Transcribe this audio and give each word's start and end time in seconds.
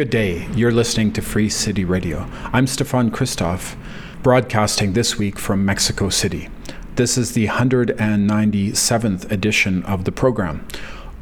Good 0.00 0.08
day. 0.08 0.48
You're 0.54 0.72
listening 0.72 1.12
to 1.12 1.20
Free 1.20 1.50
City 1.50 1.84
Radio. 1.84 2.26
I'm 2.54 2.66
Stefan 2.66 3.10
Christoff, 3.10 3.76
broadcasting 4.22 4.94
this 4.94 5.18
week 5.18 5.38
from 5.38 5.62
Mexico 5.62 6.08
City. 6.08 6.48
This 6.96 7.18
is 7.18 7.32
the 7.32 7.48
197th 7.48 9.30
edition 9.30 9.82
of 9.82 10.06
the 10.06 10.10
program. 10.10 10.66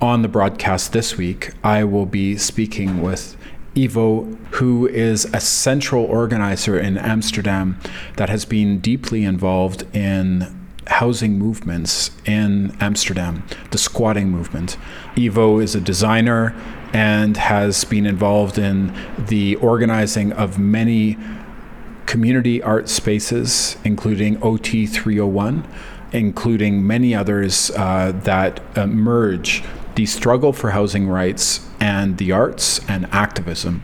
On 0.01 0.23
the 0.23 0.29
broadcast 0.29 0.93
this 0.93 1.17
week, 1.17 1.51
I 1.65 1.83
will 1.83 2.07
be 2.07 2.37
speaking 2.37 3.03
with 3.03 3.37
Ivo, 3.77 4.27
who 4.53 4.87
is 4.87 5.25
a 5.35 5.41
central 5.41 6.05
organizer 6.05 6.79
in 6.79 6.97
Amsterdam 6.99 7.81
that 8.17 8.29
has 8.29 8.45
been 8.45 8.79
deeply 8.79 9.25
involved 9.25 9.93
in 9.93 10.57
housing 10.87 11.37
movements 11.37 12.13
in 12.25 12.77
Amsterdam, 12.81 13.43
the 13.73 13.79
squatting 13.79 14.31
movement. 14.31 14.77
Ivo 15.17 15.59
is 15.59 15.75
a 15.75 15.81
designer 15.81 16.55
and 16.93 17.37
has 17.37 17.85
been 17.85 18.07
involved 18.07 18.59
in 18.59 18.95
the 19.19 19.57
organizing 19.57 20.33
of 20.33 20.59
many 20.59 21.17
community 22.07 22.63
art 22.63 22.89
spaces, 22.89 23.77
including 23.85 24.43
OT 24.43 24.87
301, 24.87 25.67
including 26.13 26.87
many 26.87 27.15
others 27.15 27.71
uh, 27.73 28.13
that 28.25 28.77
merge 28.89 29.63
the 29.95 30.07
struggle 30.07 30.53
for 30.53 30.71
housing 30.71 31.09
rights 31.09 31.67
and 31.81 32.19
the 32.19 32.33
arts 32.33 32.81
and 32.89 33.07
activism. 33.13 33.83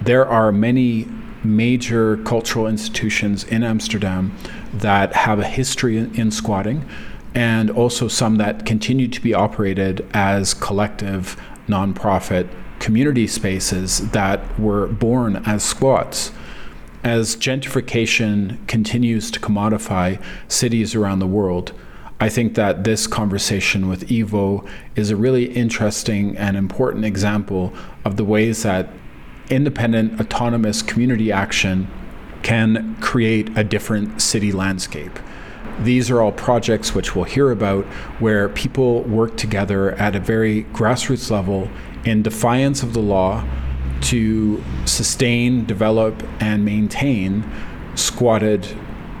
There 0.00 0.26
are 0.26 0.50
many 0.50 1.06
major 1.44 2.16
cultural 2.18 2.66
institutions 2.66 3.44
in 3.44 3.62
Amsterdam 3.62 4.36
that 4.72 5.14
have 5.14 5.38
a 5.38 5.44
history 5.44 5.98
in 5.98 6.30
squatting 6.30 6.84
and 7.34 7.70
also 7.70 8.08
some 8.08 8.36
that 8.36 8.66
continue 8.66 9.08
to 9.08 9.20
be 9.20 9.32
operated 9.32 10.06
as 10.12 10.54
collective 10.54 11.40
nonprofit 11.68 12.48
community 12.78 13.26
spaces 13.26 14.10
that 14.10 14.58
were 14.58 14.88
born 14.88 15.36
as 15.46 15.62
squats. 15.62 16.32
As 17.04 17.36
gentrification 17.36 18.66
continues 18.68 19.30
to 19.30 19.40
commodify 19.40 20.22
cities 20.48 20.94
around 20.94 21.18
the 21.18 21.26
world, 21.26 21.72
I 22.20 22.28
think 22.28 22.54
that 22.54 22.84
this 22.84 23.08
conversation 23.08 23.88
with 23.88 24.10
Ivo 24.12 24.64
is 24.94 25.10
a 25.10 25.16
really 25.16 25.46
interesting 25.46 26.36
and 26.36 26.56
important 26.56 27.04
example 27.04 27.72
of 28.04 28.16
the 28.16 28.24
ways 28.24 28.62
that 28.62 28.88
independent, 29.50 30.20
autonomous 30.20 30.82
community 30.82 31.32
action 31.32 31.88
can 32.42 32.96
create 33.00 33.56
a 33.56 33.64
different 33.64 34.22
city 34.22 34.52
landscape. 34.52 35.18
These 35.80 36.10
are 36.10 36.20
all 36.20 36.32
projects 36.32 36.94
which 36.94 37.14
we'll 37.14 37.24
hear 37.24 37.50
about 37.50 37.84
where 38.20 38.48
people 38.48 39.02
work 39.02 39.36
together 39.36 39.92
at 39.92 40.14
a 40.14 40.20
very 40.20 40.64
grassroots 40.64 41.30
level 41.30 41.68
in 42.04 42.22
defiance 42.22 42.82
of 42.82 42.92
the 42.92 43.00
law 43.00 43.44
to 44.02 44.62
sustain, 44.84 45.64
develop, 45.64 46.22
and 46.40 46.64
maintain 46.64 47.44
squatted 47.94 48.66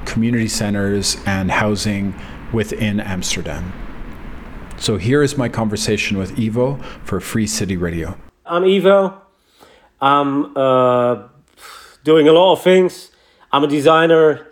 community 0.04 0.48
centers 0.48 1.16
and 1.26 1.50
housing 1.50 2.14
within 2.52 3.00
Amsterdam. 3.00 3.72
So 4.76 4.96
here 4.96 5.22
is 5.22 5.38
my 5.38 5.48
conversation 5.48 6.18
with 6.18 6.38
Ivo 6.38 6.76
for 7.04 7.20
Free 7.20 7.46
City 7.46 7.76
Radio. 7.76 8.18
I'm 8.44 8.64
Ivo. 8.64 9.22
I'm 10.00 10.56
uh, 10.56 11.28
doing 12.02 12.26
a 12.26 12.32
lot 12.32 12.54
of 12.54 12.62
things. 12.62 13.10
I'm 13.52 13.62
a 13.62 13.68
designer, 13.68 14.48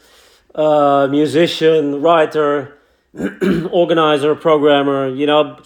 uh, 0.54 1.08
musician, 1.10 2.02
writer, 2.02 2.78
organizer, 3.70 4.34
programmer, 4.34 5.08
you 5.08 5.26
know, 5.26 5.58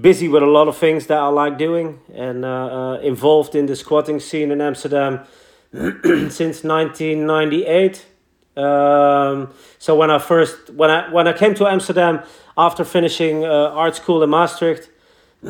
busy 0.00 0.28
with 0.28 0.42
a 0.42 0.46
lot 0.46 0.68
of 0.68 0.76
things 0.76 1.06
that 1.06 1.18
I 1.18 1.28
like 1.28 1.58
doing 1.58 2.00
and 2.14 2.44
uh, 2.44 2.48
uh, 2.48 3.00
involved 3.00 3.54
in 3.54 3.66
the 3.66 3.76
squatting 3.76 4.20
scene 4.20 4.50
in 4.52 4.60
Amsterdam 4.60 5.24
since 5.72 6.62
1998. 6.64 8.06
Um, 8.56 9.52
so 9.78 9.94
when 9.94 10.10
I 10.10 10.18
first 10.18 10.70
when 10.70 10.90
I 10.90 11.10
when 11.10 11.26
I 11.28 11.32
came 11.32 11.54
to 11.54 11.66
Amsterdam 11.66 12.22
after 12.58 12.84
finishing 12.84 13.44
uh, 13.44 13.48
art 13.48 13.96
school 13.96 14.22
in 14.22 14.30
Maastricht, 14.30 14.90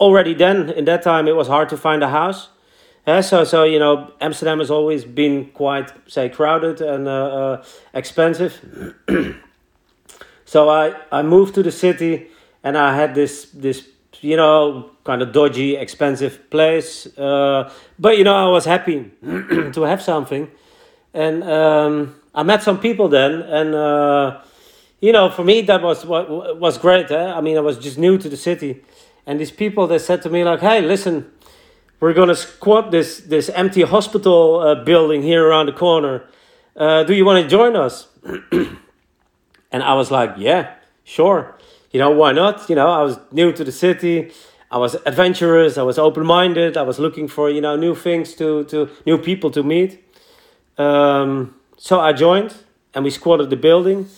already 0.00 0.34
then 0.34 0.70
in 0.70 0.86
that 0.86 1.02
time 1.02 1.28
it 1.28 1.36
was 1.36 1.46
hard 1.48 1.68
to 1.68 1.76
find 1.76 2.02
a 2.02 2.08
house. 2.08 2.48
Yeah, 3.06 3.20
so 3.20 3.44
so 3.44 3.62
you 3.62 3.78
know 3.78 4.10
Amsterdam 4.20 4.58
has 4.58 4.68
always 4.68 5.04
been 5.04 5.50
quite 5.54 5.92
say 6.08 6.28
crowded 6.28 6.80
and 6.80 7.06
uh, 7.06 7.12
uh, 7.12 7.64
expensive. 7.94 8.58
so 10.44 10.68
I 10.68 10.92
I 11.12 11.22
moved 11.22 11.54
to 11.54 11.62
the 11.62 11.70
city 11.70 12.26
and 12.64 12.76
I 12.76 12.96
had 12.96 13.14
this 13.14 13.46
this 13.54 13.86
you 14.22 14.36
know 14.36 14.90
kind 15.04 15.22
of 15.22 15.32
dodgy 15.32 15.76
expensive 15.76 16.50
place, 16.50 17.06
uh, 17.16 17.70
but 17.96 18.18
you 18.18 18.24
know 18.24 18.34
I 18.34 18.50
was 18.50 18.64
happy 18.64 19.12
to 19.72 19.82
have 19.82 20.02
something, 20.02 20.50
and 21.14 21.44
um, 21.44 22.16
I 22.34 22.42
met 22.42 22.62
some 22.62 22.78
people 22.80 23.08
then 23.08 23.42
and. 23.42 23.74
Uh, 23.74 24.40
you 24.98 25.12
know, 25.12 25.28
for 25.28 25.44
me 25.44 25.60
that 25.60 25.82
was 25.82 26.06
what 26.06 26.58
was 26.58 26.78
great. 26.78 27.10
Eh? 27.10 27.32
I 27.32 27.42
mean, 27.42 27.58
I 27.58 27.60
was 27.60 27.76
just 27.76 27.98
new 27.98 28.16
to 28.16 28.30
the 28.30 28.36
city, 28.36 28.82
and 29.26 29.38
these 29.38 29.50
people 29.50 29.86
they 29.86 29.98
said 29.98 30.22
to 30.22 30.30
me 30.30 30.42
like, 30.42 30.60
"Hey, 30.60 30.80
listen, 30.80 31.30
we're 32.00 32.12
gonna 32.12 32.34
squat 32.34 32.90
this 32.90 33.20
this 33.20 33.48
empty 33.50 33.82
hospital 33.82 34.60
uh, 34.60 34.84
building 34.84 35.22
here 35.22 35.46
around 35.46 35.66
the 35.66 35.72
corner. 35.72 36.24
Uh, 36.76 37.04
do 37.04 37.14
you 37.14 37.24
want 37.24 37.42
to 37.42 37.48
join 37.48 37.74
us?" 37.74 38.08
and 39.72 39.82
I 39.82 39.94
was 39.94 40.10
like, 40.10 40.34
"Yeah, 40.36 40.74
sure. 41.04 41.56
You 41.90 42.00
know, 42.00 42.10
why 42.10 42.32
not? 42.32 42.68
You 42.68 42.76
know, 42.76 42.88
I 42.88 43.02
was 43.02 43.18
new 43.32 43.52
to 43.52 43.64
the 43.64 43.72
city. 43.72 44.30
I 44.70 44.78
was 44.78 44.96
adventurous. 45.06 45.78
I 45.78 45.82
was 45.82 45.98
open 45.98 46.26
minded. 46.26 46.76
I 46.76 46.82
was 46.82 46.98
looking 46.98 47.28
for 47.28 47.48
you 47.48 47.60
know 47.60 47.76
new 47.76 47.94
things 47.94 48.34
to 48.34 48.64
to 48.64 48.88
new 49.06 49.18
people 49.18 49.50
to 49.52 49.62
meet. 49.62 50.02
Um, 50.76 51.54
so 51.78 52.00
I 52.00 52.12
joined, 52.12 52.54
and 52.94 53.04
we 53.04 53.10
squatted 53.10 53.48
the 53.48 53.56
building, 53.56 54.08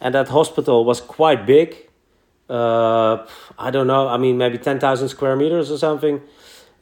and 0.00 0.14
that 0.14 0.28
hospital 0.28 0.84
was 0.84 1.00
quite 1.00 1.44
big. 1.44 1.76
Uh, 2.48 3.26
I 3.58 3.70
don't 3.70 3.88
know. 3.88 4.08
I 4.08 4.16
mean, 4.16 4.38
maybe 4.38 4.56
ten 4.56 4.78
thousand 4.78 5.08
square 5.08 5.36
meters 5.36 5.70
or 5.70 5.76
something 5.76 6.22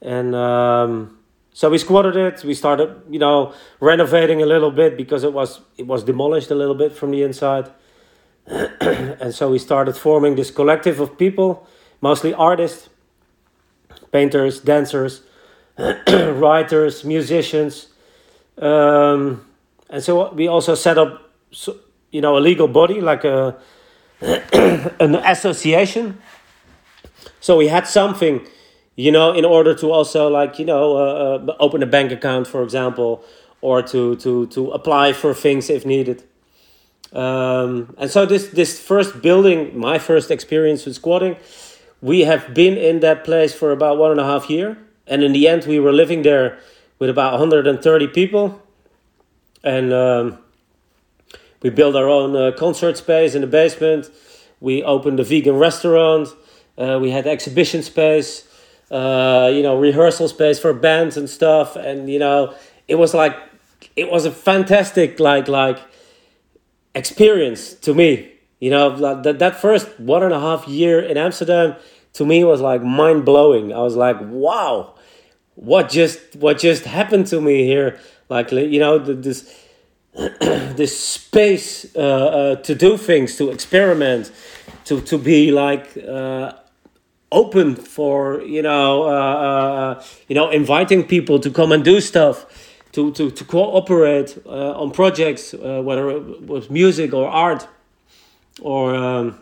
and 0.04 0.34
um, 0.34 1.18
so 1.52 1.70
we 1.70 1.78
squatted 1.78 2.16
it. 2.16 2.44
We 2.44 2.54
started, 2.54 3.02
you 3.08 3.18
know, 3.18 3.54
renovating 3.80 4.42
a 4.42 4.46
little 4.46 4.70
bit 4.70 4.96
because 4.96 5.24
it 5.24 5.32
was 5.32 5.60
it 5.78 5.86
was 5.86 6.04
demolished 6.04 6.50
a 6.50 6.54
little 6.54 6.74
bit 6.74 6.92
from 6.92 7.10
the 7.10 7.22
inside. 7.22 7.70
and 8.46 9.34
so 9.34 9.50
we 9.50 9.58
started 9.58 9.96
forming 9.96 10.34
this 10.34 10.50
collective 10.50 11.00
of 11.00 11.16
people, 11.16 11.66
mostly 12.02 12.34
artists, 12.34 12.90
painters, 14.12 14.60
dancers, 14.60 15.22
writers, 16.08 17.04
musicians, 17.04 17.86
um, 18.58 19.44
and 19.88 20.02
so 20.02 20.32
we 20.32 20.48
also 20.48 20.74
set 20.74 20.98
up, 20.98 21.30
you 22.10 22.20
know, 22.20 22.36
a 22.36 22.40
legal 22.40 22.68
body 22.68 23.00
like 23.00 23.24
a 23.24 23.56
an 24.20 25.14
association. 25.14 26.18
So 27.40 27.56
we 27.56 27.68
had 27.68 27.86
something 27.86 28.46
you 28.96 29.10
know 29.10 29.32
in 29.32 29.44
order 29.44 29.74
to 29.74 29.90
also 29.90 30.28
like 30.28 30.58
you 30.58 30.64
know 30.64 30.96
uh, 30.96 31.38
uh, 31.48 31.56
open 31.60 31.82
a 31.82 31.86
bank 31.86 32.12
account 32.12 32.46
for 32.46 32.62
example 32.62 33.24
or 33.60 33.82
to 33.82 34.16
to 34.16 34.46
to 34.48 34.70
apply 34.70 35.12
for 35.12 35.34
things 35.34 35.70
if 35.70 35.84
needed. 35.86 36.22
Um, 37.12 37.94
and 37.98 38.10
so 38.10 38.26
this 38.26 38.48
this 38.48 38.80
first 38.80 39.22
building 39.22 39.78
my 39.78 39.98
first 39.98 40.30
experience 40.30 40.84
with 40.84 40.96
squatting 40.96 41.36
we 42.04 42.20
have 42.20 42.52
been 42.52 42.76
in 42.76 43.00
that 43.00 43.24
place 43.24 43.54
for 43.54 43.72
about 43.72 43.96
one 43.96 44.10
and 44.10 44.20
a 44.20 44.24
half 44.24 44.50
year. 44.50 44.76
And 45.06 45.22
in 45.22 45.32
the 45.32 45.48
end 45.48 45.64
we 45.64 45.80
were 45.80 45.90
living 45.90 46.20
there 46.20 46.58
with 46.98 47.08
about 47.08 47.32
130 47.32 48.08
people. 48.08 48.60
And 49.62 49.90
um, 49.90 50.38
we 51.62 51.70
built 51.70 51.96
our 51.96 52.06
own 52.06 52.36
uh, 52.36 52.52
concert 52.58 52.98
space 52.98 53.34
in 53.34 53.40
the 53.40 53.46
basement. 53.46 54.10
We 54.60 54.82
opened 54.82 55.18
a 55.18 55.24
vegan 55.24 55.56
restaurant. 55.56 56.28
Uh, 56.76 56.98
we 57.00 57.10
had 57.10 57.26
exhibition 57.26 57.82
space 57.82 58.46
uh, 58.90 59.50
you 59.52 59.62
know, 59.62 59.78
rehearsal 59.78 60.28
space 60.28 60.58
for 60.58 60.72
bands 60.72 61.16
and 61.16 61.28
stuff. 61.28 61.76
And, 61.76 62.08
you 62.08 62.18
know, 62.18 62.54
it 62.88 62.96
was 62.96 63.14
like, 63.14 63.36
it 63.96 64.10
was 64.10 64.24
a 64.24 64.30
fantastic, 64.30 65.20
like, 65.20 65.48
like 65.48 65.78
experience 66.94 67.74
to 67.74 67.94
me. 67.94 68.32
You 68.60 68.70
know, 68.70 69.22
that, 69.22 69.38
that 69.38 69.60
first 69.60 69.98
one 69.98 70.22
and 70.22 70.32
a 70.32 70.40
half 70.40 70.66
year 70.68 71.00
in 71.00 71.16
Amsterdam 71.16 71.76
to 72.14 72.24
me 72.24 72.44
was 72.44 72.60
like 72.60 72.82
mind 72.82 73.24
blowing. 73.24 73.72
I 73.72 73.80
was 73.80 73.96
like, 73.96 74.16
wow, 74.20 74.94
what 75.54 75.90
just, 75.90 76.36
what 76.36 76.58
just 76.58 76.84
happened 76.84 77.26
to 77.28 77.40
me 77.40 77.64
here? 77.64 77.98
Like, 78.28 78.52
you 78.52 78.78
know, 78.78 78.98
this, 78.98 79.52
this 80.14 80.98
space 80.98 81.94
uh, 81.96 81.98
uh, 81.98 82.56
to 82.56 82.74
do 82.74 82.96
things, 82.96 83.36
to 83.36 83.50
experiment, 83.50 84.30
to, 84.86 85.00
to 85.02 85.18
be 85.18 85.50
like, 85.50 85.96
uh, 85.96 86.52
open 87.34 87.74
for 87.74 88.40
you 88.42 88.62
know 88.62 89.02
uh, 89.04 89.08
uh, 89.48 90.04
you 90.28 90.34
know 90.34 90.50
inviting 90.50 91.04
people 91.04 91.38
to 91.38 91.50
come 91.50 91.72
and 91.72 91.84
do 91.84 92.00
stuff 92.00 92.46
to 92.92 93.10
to, 93.12 93.30
to 93.30 93.44
cooperate 93.44 94.38
uh, 94.46 94.80
on 94.80 94.90
projects 94.90 95.52
uh, 95.54 95.82
whether 95.82 96.10
it 96.10 96.46
was 96.46 96.70
music 96.70 97.12
or 97.12 97.28
art 97.28 97.68
or 98.62 98.94
um, 98.94 99.38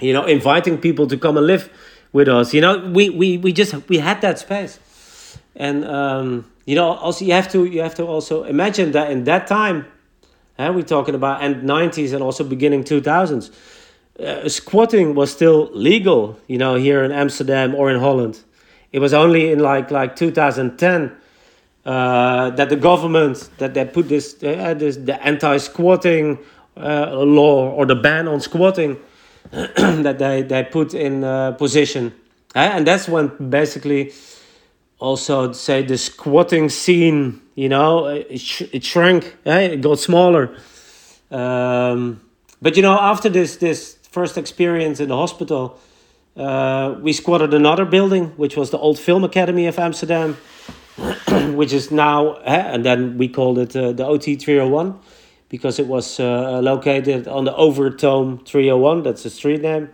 you 0.00 0.12
know 0.12 0.24
inviting 0.24 0.78
people 0.78 1.06
to 1.06 1.16
come 1.16 1.36
and 1.36 1.46
live 1.46 1.68
with 2.12 2.28
us 2.28 2.54
you 2.54 2.60
know 2.60 2.78
we 2.92 3.10
we, 3.10 3.38
we 3.38 3.52
just 3.52 3.72
we 3.88 3.98
had 3.98 4.20
that 4.20 4.38
space 4.38 4.80
and 5.56 5.84
um, 5.84 6.50
you 6.66 6.74
know 6.74 6.92
also 6.92 7.24
you 7.24 7.32
have 7.32 7.50
to 7.52 7.64
you 7.64 7.80
have 7.80 7.94
to 7.94 8.04
also 8.04 8.44
imagine 8.44 8.92
that 8.92 9.10
in 9.10 9.24
that 9.24 9.46
time, 9.46 9.86
uh, 10.58 10.72
we're 10.74 10.82
talking 10.82 11.14
about 11.14 11.42
end 11.42 11.62
nineties 11.62 12.12
and 12.12 12.22
also 12.22 12.44
beginning 12.44 12.84
two 12.84 13.00
thousands. 13.00 13.50
Uh, 14.18 14.48
squatting 14.48 15.14
was 15.14 15.32
still 15.32 15.70
legal, 15.72 16.38
you 16.46 16.56
know, 16.56 16.76
here 16.76 17.02
in 17.02 17.10
Amsterdam 17.10 17.74
or 17.74 17.90
in 17.90 17.98
Holland. 17.98 18.38
It 18.92 19.00
was 19.00 19.12
only 19.12 19.50
in 19.50 19.58
like 19.58 19.90
like 19.90 20.14
2010 20.14 21.10
uh, 21.84 22.50
that 22.50 22.68
the 22.68 22.76
government 22.76 23.50
that 23.58 23.74
they 23.74 23.84
put 23.84 24.08
this, 24.08 24.36
uh, 24.44 24.74
this 24.74 24.96
the 24.96 25.20
anti-squatting 25.20 26.38
uh, 26.76 27.22
law 27.24 27.70
or 27.70 27.86
the 27.86 27.96
ban 27.96 28.28
on 28.28 28.40
squatting 28.40 28.98
that 29.50 30.18
they 30.18 30.42
they 30.42 30.62
put 30.62 30.94
in 30.94 31.24
uh, 31.24 31.52
position, 31.52 32.14
and 32.54 32.86
that's 32.86 33.08
when 33.08 33.32
basically 33.50 34.12
also 34.98 35.52
say 35.52 35.82
the 35.82 35.98
squatting 35.98 36.68
scene, 36.68 37.42
you 37.56 37.68
know, 37.68 38.06
it, 38.06 38.40
sh 38.40 38.62
it 38.72 38.84
shrank, 38.84 39.36
it 39.44 39.80
got 39.80 39.98
smaller. 39.98 40.56
Um, 41.30 42.20
but 42.62 42.76
you 42.76 42.82
know, 42.82 42.98
after 42.98 43.28
this 43.28 43.56
this 43.56 43.98
first 44.14 44.38
experience 44.38 45.00
in 45.00 45.08
the 45.08 45.16
hospital, 45.16 45.76
uh, 46.36 46.94
we 47.02 47.12
squatted 47.12 47.52
another 47.52 47.84
building, 47.84 48.26
which 48.36 48.56
was 48.56 48.70
the 48.70 48.78
old 48.78 48.96
Film 48.96 49.24
Academy 49.24 49.66
of 49.66 49.76
Amsterdam, 49.76 50.36
which 51.60 51.72
is 51.72 51.90
now, 51.90 52.28
uh, 52.28 52.72
and 52.72 52.84
then 52.84 53.18
we 53.18 53.28
called 53.28 53.58
it 53.58 53.74
uh, 53.74 53.90
the 53.90 54.06
OT 54.06 54.36
301 54.36 54.96
because 55.48 55.80
it 55.80 55.88
was 55.88 56.20
uh, 56.20 56.60
located 56.60 57.26
on 57.26 57.44
the 57.44 57.52
Overtoom 57.52 58.46
301, 58.46 59.02
that's 59.02 59.24
the 59.24 59.30
street 59.30 59.60
name, 59.62 59.90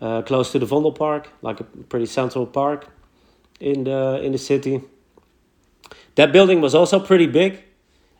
uh, 0.00 0.22
close 0.22 0.50
to 0.50 0.58
the 0.58 0.66
Vondelpark, 0.66 1.26
like 1.40 1.60
a 1.60 1.64
pretty 1.64 2.06
central 2.06 2.46
park 2.46 2.88
in 3.60 3.84
the, 3.84 4.20
in 4.24 4.32
the 4.32 4.38
city. 4.38 4.82
That 6.16 6.32
building 6.32 6.60
was 6.60 6.74
also 6.74 6.98
pretty 6.98 7.26
big, 7.26 7.62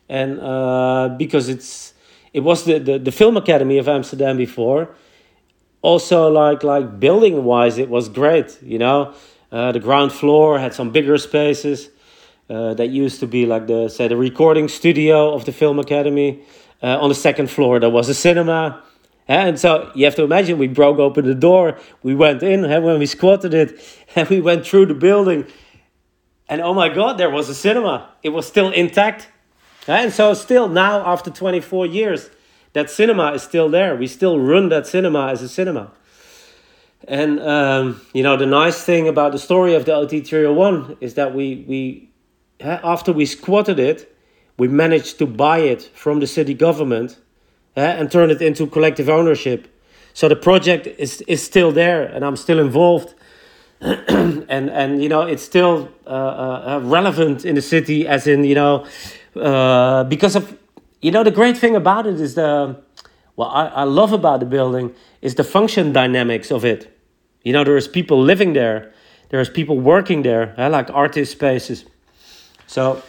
and 0.07 0.39
uh, 0.39 1.15
because 1.17 1.49
it's 1.49 1.93
it 2.33 2.41
was 2.41 2.65
the, 2.65 2.77
the, 2.79 2.99
the 2.99 3.11
Film 3.11 3.35
Academy 3.35 3.77
of 3.79 3.87
Amsterdam 3.87 4.37
before, 4.37 4.89
also 5.81 6.29
like 6.29 6.63
like 6.63 6.99
building 6.99 7.43
wise 7.43 7.77
it 7.77 7.89
was 7.89 8.09
great 8.09 8.57
you 8.61 8.77
know? 8.77 9.13
Uh, 9.51 9.71
the 9.71 9.79
ground 9.79 10.11
floor 10.11 10.59
had 10.59 10.73
some 10.73 10.91
bigger 10.91 11.17
spaces 11.17 11.89
uh, 12.49 12.73
that 12.73 12.89
used 12.89 13.19
to 13.19 13.27
be 13.27 13.45
like 13.45 13.67
the 13.67 13.87
say 13.89 14.07
the 14.07 14.17
recording 14.17 14.67
studio 14.67 15.33
of 15.33 15.45
the 15.45 15.51
film 15.51 15.79
academy. 15.79 16.43
Uh, 16.81 16.97
on 17.01 17.09
the 17.09 17.15
second 17.15 17.49
floor 17.49 17.79
there 17.79 17.89
was 17.89 18.09
a 18.09 18.13
cinema. 18.13 18.83
And 19.27 19.59
so 19.59 19.91
you 19.95 20.05
have 20.05 20.15
to 20.15 20.23
imagine 20.23 20.57
we 20.57 20.67
broke 20.67 20.99
open 20.99 21.25
the 21.25 21.35
door 21.35 21.77
we 22.03 22.15
went 22.15 22.43
in 22.43 22.63
and 22.63 22.83
when 22.83 22.99
we 22.99 23.05
squatted 23.05 23.53
it 23.53 23.79
and 24.15 24.27
we 24.29 24.41
went 24.41 24.65
through 24.65 24.87
the 24.87 24.93
building. 24.93 25.45
And 26.49 26.61
oh 26.61 26.73
my 26.73 26.89
god 26.89 27.17
there 27.17 27.29
was 27.29 27.49
a 27.49 27.55
cinema. 27.55 28.09
It 28.23 28.29
was 28.29 28.45
still 28.45 28.71
intact. 28.71 29.29
And 29.87 30.11
so 30.11 30.33
still 30.33 30.67
now 30.67 31.05
after 31.05 31.31
24 31.31 31.85
years 31.85 32.29
that 32.77 32.91
cinema 32.91 33.31
is 33.33 33.41
still 33.41 33.69
there. 33.69 33.95
We 33.95 34.05
still 34.05 34.39
run 34.39 34.69
that 34.69 34.85
cinema 34.85 35.29
as 35.29 35.41
a 35.41 35.49
cinema. 35.49 35.91
And 37.07 37.39
um, 37.39 38.01
you 38.13 38.21
know 38.21 38.37
the 38.37 38.45
nice 38.45 38.83
thing 38.83 39.07
about 39.07 39.31
the 39.31 39.39
story 39.39 39.73
of 39.73 39.85
the 39.85 39.95
OT 39.95 40.21
301 40.21 40.97
is 41.01 41.15
that 41.15 41.33
we 41.33 41.65
we 41.67 42.09
after 42.59 43.11
we 43.11 43.25
squatted 43.25 43.79
it, 43.79 44.15
we 44.57 44.67
managed 44.67 45.17
to 45.19 45.25
buy 45.25 45.59
it 45.59 45.89
from 45.95 46.19
the 46.19 46.27
city 46.27 46.53
government 46.53 47.17
uh, 47.75 47.79
and 47.79 48.11
turn 48.11 48.29
it 48.29 48.41
into 48.41 48.67
collective 48.67 49.09
ownership. 49.09 49.67
So 50.13 50.27
the 50.27 50.35
project 50.35 50.85
is 50.85 51.21
is 51.21 51.43
still 51.43 51.71
there, 51.71 52.03
and 52.03 52.23
I'm 52.23 52.35
still 52.35 52.59
involved. 52.59 53.15
and 53.81 54.69
and 54.69 55.01
you 55.01 55.09
know 55.09 55.21
it's 55.21 55.43
still 55.43 55.89
uh, 56.05 56.09
uh, 56.09 56.81
relevant 56.83 57.43
in 57.43 57.55
the 57.55 57.61
city, 57.61 58.07
as 58.07 58.27
in 58.27 58.43
you 58.43 58.55
know 58.55 58.85
uh, 59.35 60.03
because 60.03 60.35
of 60.35 60.57
you 61.01 61.11
know 61.11 61.23
the 61.23 61.31
great 61.31 61.57
thing 61.57 61.75
about 61.75 62.07
it 62.07 62.19
is 62.19 62.35
the 62.35 62.81
what 63.35 63.47
I, 63.47 63.67
I 63.67 63.83
love 63.83 64.13
about 64.13 64.39
the 64.39 64.45
building 64.45 64.93
is 65.21 65.35
the 65.35 65.43
function 65.43 65.93
dynamics 65.93 66.51
of 66.51 66.65
it. 66.65 66.97
You 67.43 67.53
know 67.53 67.63
there's 67.63 67.87
people 67.87 68.21
living 68.21 68.53
there 68.53 68.93
there's 69.29 69.49
people 69.49 69.79
working 69.79 70.23
there 70.23 70.53
I 70.57 70.67
like 70.67 70.89
artist 70.91 71.31
spaces. 71.31 71.85
So 72.65 73.01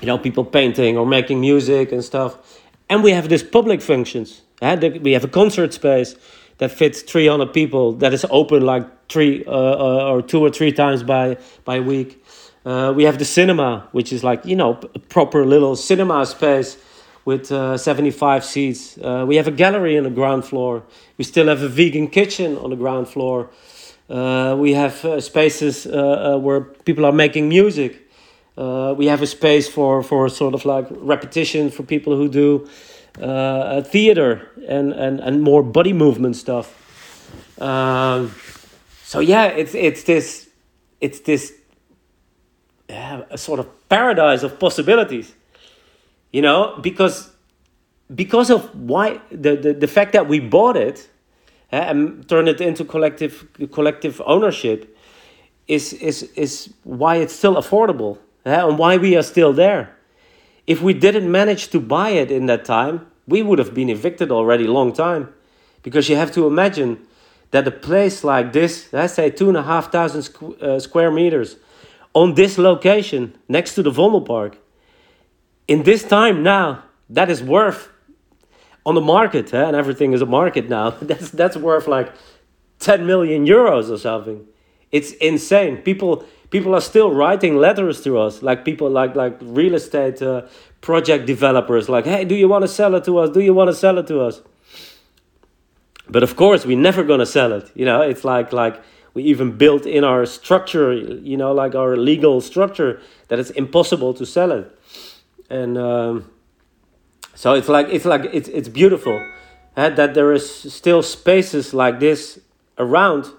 you 0.00 0.06
know 0.06 0.18
people 0.18 0.44
painting 0.44 0.96
or 0.96 1.06
making 1.06 1.40
music 1.40 1.92
and 1.92 2.04
stuff. 2.04 2.60
And 2.90 3.02
we 3.02 3.12
have 3.12 3.28
this 3.28 3.42
public 3.42 3.80
functions 3.80 4.42
we 4.60 5.12
have 5.12 5.24
a 5.24 5.28
concert 5.28 5.72
space 5.72 6.16
that 6.58 6.70
fits 6.70 7.02
300 7.02 7.52
people 7.52 7.92
that 7.94 8.14
is 8.14 8.24
open 8.30 8.64
like 8.64 8.86
three 9.08 9.44
uh, 9.46 9.50
uh, 9.50 10.10
or 10.10 10.22
two 10.22 10.40
or 10.40 10.50
three 10.50 10.72
times 10.72 11.02
by 11.02 11.36
by 11.64 11.80
week. 11.80 12.24
Uh, 12.64 12.92
we 12.96 13.04
have 13.04 13.18
the 13.18 13.24
cinema 13.24 13.88
which 13.92 14.12
is 14.12 14.24
like 14.24 14.44
you 14.46 14.56
know 14.56 14.78
a 14.94 14.98
proper 14.98 15.44
little 15.44 15.76
cinema 15.76 16.24
space 16.24 16.78
with 17.24 17.50
uh, 17.50 17.76
75 17.76 18.44
seats. 18.44 18.98
Uh, 18.98 19.24
we 19.26 19.36
have 19.36 19.48
a 19.48 19.50
gallery 19.50 19.96
on 19.96 20.04
the 20.04 20.10
ground 20.10 20.44
floor. 20.44 20.82
We 21.16 21.24
still 21.24 21.48
have 21.48 21.62
a 21.62 21.68
vegan 21.68 22.08
kitchen 22.08 22.58
on 22.58 22.70
the 22.70 22.76
ground 22.76 23.08
floor. 23.08 23.50
Uh, 24.08 24.54
we 24.58 24.74
have 24.74 25.04
uh, 25.04 25.20
spaces 25.20 25.86
uh, 25.86 26.34
uh, 26.34 26.38
where 26.38 26.60
people 26.60 27.04
are 27.06 27.12
making 27.12 27.48
music. 27.48 28.02
we 28.56 29.06
have 29.06 29.22
a 29.22 29.26
space 29.26 29.68
for, 29.68 30.02
for 30.02 30.28
sort 30.28 30.54
of 30.54 30.64
like 30.64 30.86
repetition 30.90 31.70
for 31.70 31.82
people 31.82 32.16
who 32.16 32.28
do 32.28 32.68
theater 33.90 34.48
and, 34.68 34.92
and, 34.92 35.20
and 35.20 35.42
more 35.42 35.62
body 35.62 35.92
movement 35.92 36.36
stuff. 36.36 36.80
Um, 37.60 38.34
so 39.04 39.20
yeah, 39.20 39.44
it's 39.44 39.74
it's 39.74 40.02
this 40.02 40.48
it's 41.00 41.20
this 41.20 41.52
yeah, 42.88 43.22
a 43.30 43.38
sort 43.38 43.60
of 43.60 43.66
paradise 43.88 44.42
of 44.42 44.58
possibilities 44.58 45.32
you 46.34 46.42
know 46.42 46.76
because 46.82 47.30
because 48.12 48.50
of 48.50 48.62
why 48.74 49.20
the, 49.30 49.56
the, 49.56 49.72
the 49.72 49.86
fact 49.86 50.12
that 50.12 50.28
we 50.28 50.40
bought 50.40 50.76
it 50.76 51.08
uh, 51.72 51.76
and 51.76 52.28
turned 52.28 52.48
it 52.48 52.60
into 52.60 52.84
collective 52.84 53.46
collective 53.72 54.20
ownership 54.26 54.98
is 55.68 55.92
is 55.92 56.24
is 56.34 56.74
why 56.82 57.16
it's 57.16 57.34
still 57.34 57.54
affordable 57.54 58.18
uh, 58.44 58.68
and 58.68 58.78
why 58.78 58.96
we 58.96 59.16
are 59.16 59.22
still 59.22 59.52
there. 59.52 59.96
If 60.66 60.82
we 60.82 60.92
didn't 60.92 61.30
manage 61.30 61.68
to 61.68 61.78
buy 61.78 62.10
it 62.10 62.30
in 62.32 62.46
that 62.46 62.64
time 62.64 63.06
we 63.28 63.40
would 63.40 63.60
have 63.60 63.72
been 63.72 63.88
evicted 63.88 64.30
already 64.30 64.66
long 64.66 64.92
time. 64.92 65.32
Because 65.82 66.08
you 66.08 66.16
have 66.16 66.32
to 66.32 66.46
imagine 66.46 67.06
that 67.52 67.66
a 67.68 67.70
place 67.70 68.24
like 68.24 68.52
this 68.52 68.92
let's 68.92 69.14
say 69.14 69.30
two 69.30 69.48
and 69.48 69.56
a 69.56 69.62
half 69.62 69.92
thousand 69.92 70.22
squ- 70.22 70.60
uh, 70.60 70.80
square 70.80 71.12
meters 71.12 71.56
on 72.12 72.34
this 72.34 72.58
location 72.58 73.34
next 73.48 73.76
to 73.76 73.82
the 73.84 73.92
Vondelpark 73.92 74.54
in 75.66 75.82
this 75.82 76.02
time 76.02 76.42
now, 76.42 76.84
that 77.10 77.30
is 77.30 77.42
worth 77.42 77.88
on 78.86 78.94
the 78.94 79.00
market, 79.00 79.52
eh, 79.54 79.66
and 79.66 79.76
everything 79.76 80.12
is 80.12 80.22
a 80.22 80.26
market 80.26 80.68
now. 80.68 80.90
That's 81.02 81.30
that's 81.30 81.56
worth 81.56 81.88
like 81.88 82.12
ten 82.78 83.06
million 83.06 83.46
euros 83.46 83.90
or 83.90 83.98
something. 83.98 84.46
It's 84.92 85.12
insane. 85.12 85.78
People 85.78 86.24
people 86.50 86.74
are 86.74 86.80
still 86.80 87.10
writing 87.10 87.56
letters 87.56 88.02
to 88.02 88.18
us, 88.18 88.42
like 88.42 88.64
people 88.64 88.90
like 88.90 89.14
like 89.16 89.38
real 89.40 89.74
estate 89.74 90.20
uh, 90.22 90.42
project 90.80 91.26
developers, 91.26 91.88
like, 91.88 92.04
hey, 92.04 92.24
do 92.24 92.34
you 92.34 92.48
want 92.48 92.62
to 92.62 92.68
sell 92.68 92.94
it 92.94 93.04
to 93.04 93.18
us? 93.18 93.30
Do 93.30 93.40
you 93.40 93.54
want 93.54 93.68
to 93.68 93.74
sell 93.74 93.98
it 93.98 94.06
to 94.08 94.20
us? 94.20 94.42
But 96.08 96.22
of 96.22 96.36
course, 96.36 96.66
we're 96.66 96.78
never 96.78 97.02
gonna 97.02 97.26
sell 97.26 97.52
it. 97.52 97.70
You 97.74 97.86
know, 97.86 98.02
it's 98.02 98.24
like 98.24 98.52
like 98.52 98.82
we 99.14 99.22
even 99.22 99.56
built 99.56 99.86
in 99.86 100.04
our 100.04 100.26
structure, 100.26 100.92
you 100.92 101.36
know, 101.36 101.52
like 101.52 101.74
our 101.74 101.96
legal 101.96 102.40
structure, 102.40 103.00
that 103.28 103.38
it's 103.38 103.50
impossible 103.50 104.12
to 104.14 104.26
sell 104.26 104.52
it 104.52 104.70
and 105.54 105.78
um, 105.78 106.30
so 107.34 107.54
it's 107.54 107.68
like 107.68 107.86
it's 107.90 108.04
like 108.04 108.24
it's 108.32 108.48
it's 108.48 108.68
beautiful 108.68 109.16
uh, 109.76 109.90
that 109.90 110.14
there 110.14 110.32
is 110.32 110.44
still 110.72 111.02
spaces 111.02 111.72
like 111.72 112.00
this 112.00 112.40
around 112.78 113.30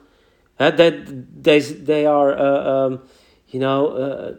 uh, 0.60 0.72
that 0.72 1.44
they 1.44 1.60
they 1.60 2.06
are 2.06 2.32
uh, 2.38 2.86
um, 2.86 3.02
you 3.50 3.60
know 3.60 3.88
uh, 3.88 4.36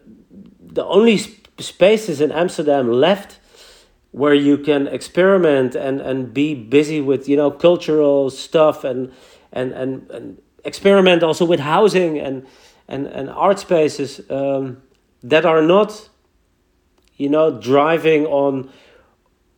the 0.61 0.85
only 0.85 1.19
sp 1.21 1.45
spaces 1.59 2.21
in 2.21 2.31
Amsterdam 2.33 2.93
left 2.93 3.41
where 4.13 4.35
you 4.35 4.59
can 4.59 4.87
experiment 4.89 5.75
and 5.75 6.01
and 6.01 6.35
be 6.35 6.55
busy 6.55 7.01
with 7.01 7.29
you 7.29 7.37
know 7.37 7.51
cultural 7.51 8.31
stuff 8.31 8.85
and 8.85 9.11
and 9.53 9.73
and, 9.73 10.11
and 10.11 10.39
experiment 10.65 11.23
also 11.23 11.45
with 11.45 11.61
housing 11.61 12.19
and 12.19 12.47
and 12.89 13.07
and 13.07 13.31
art 13.31 13.59
spaces 13.59 14.21
um, 14.31 14.83
that 15.23 15.47
are 15.47 15.63
not 15.63 16.11
you 17.17 17.29
know, 17.29 17.51
driving 17.61 18.27
on 18.27 18.71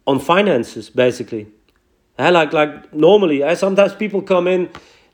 on 0.07 0.19
finances 0.19 0.91
basically. 0.91 1.47
Uh, 2.19 2.31
like 2.33 2.53
like 2.53 2.93
normally, 2.93 3.43
uh, 3.43 3.55
sometimes 3.55 3.95
people 3.95 4.23
come 4.23 4.49
in 4.49 4.69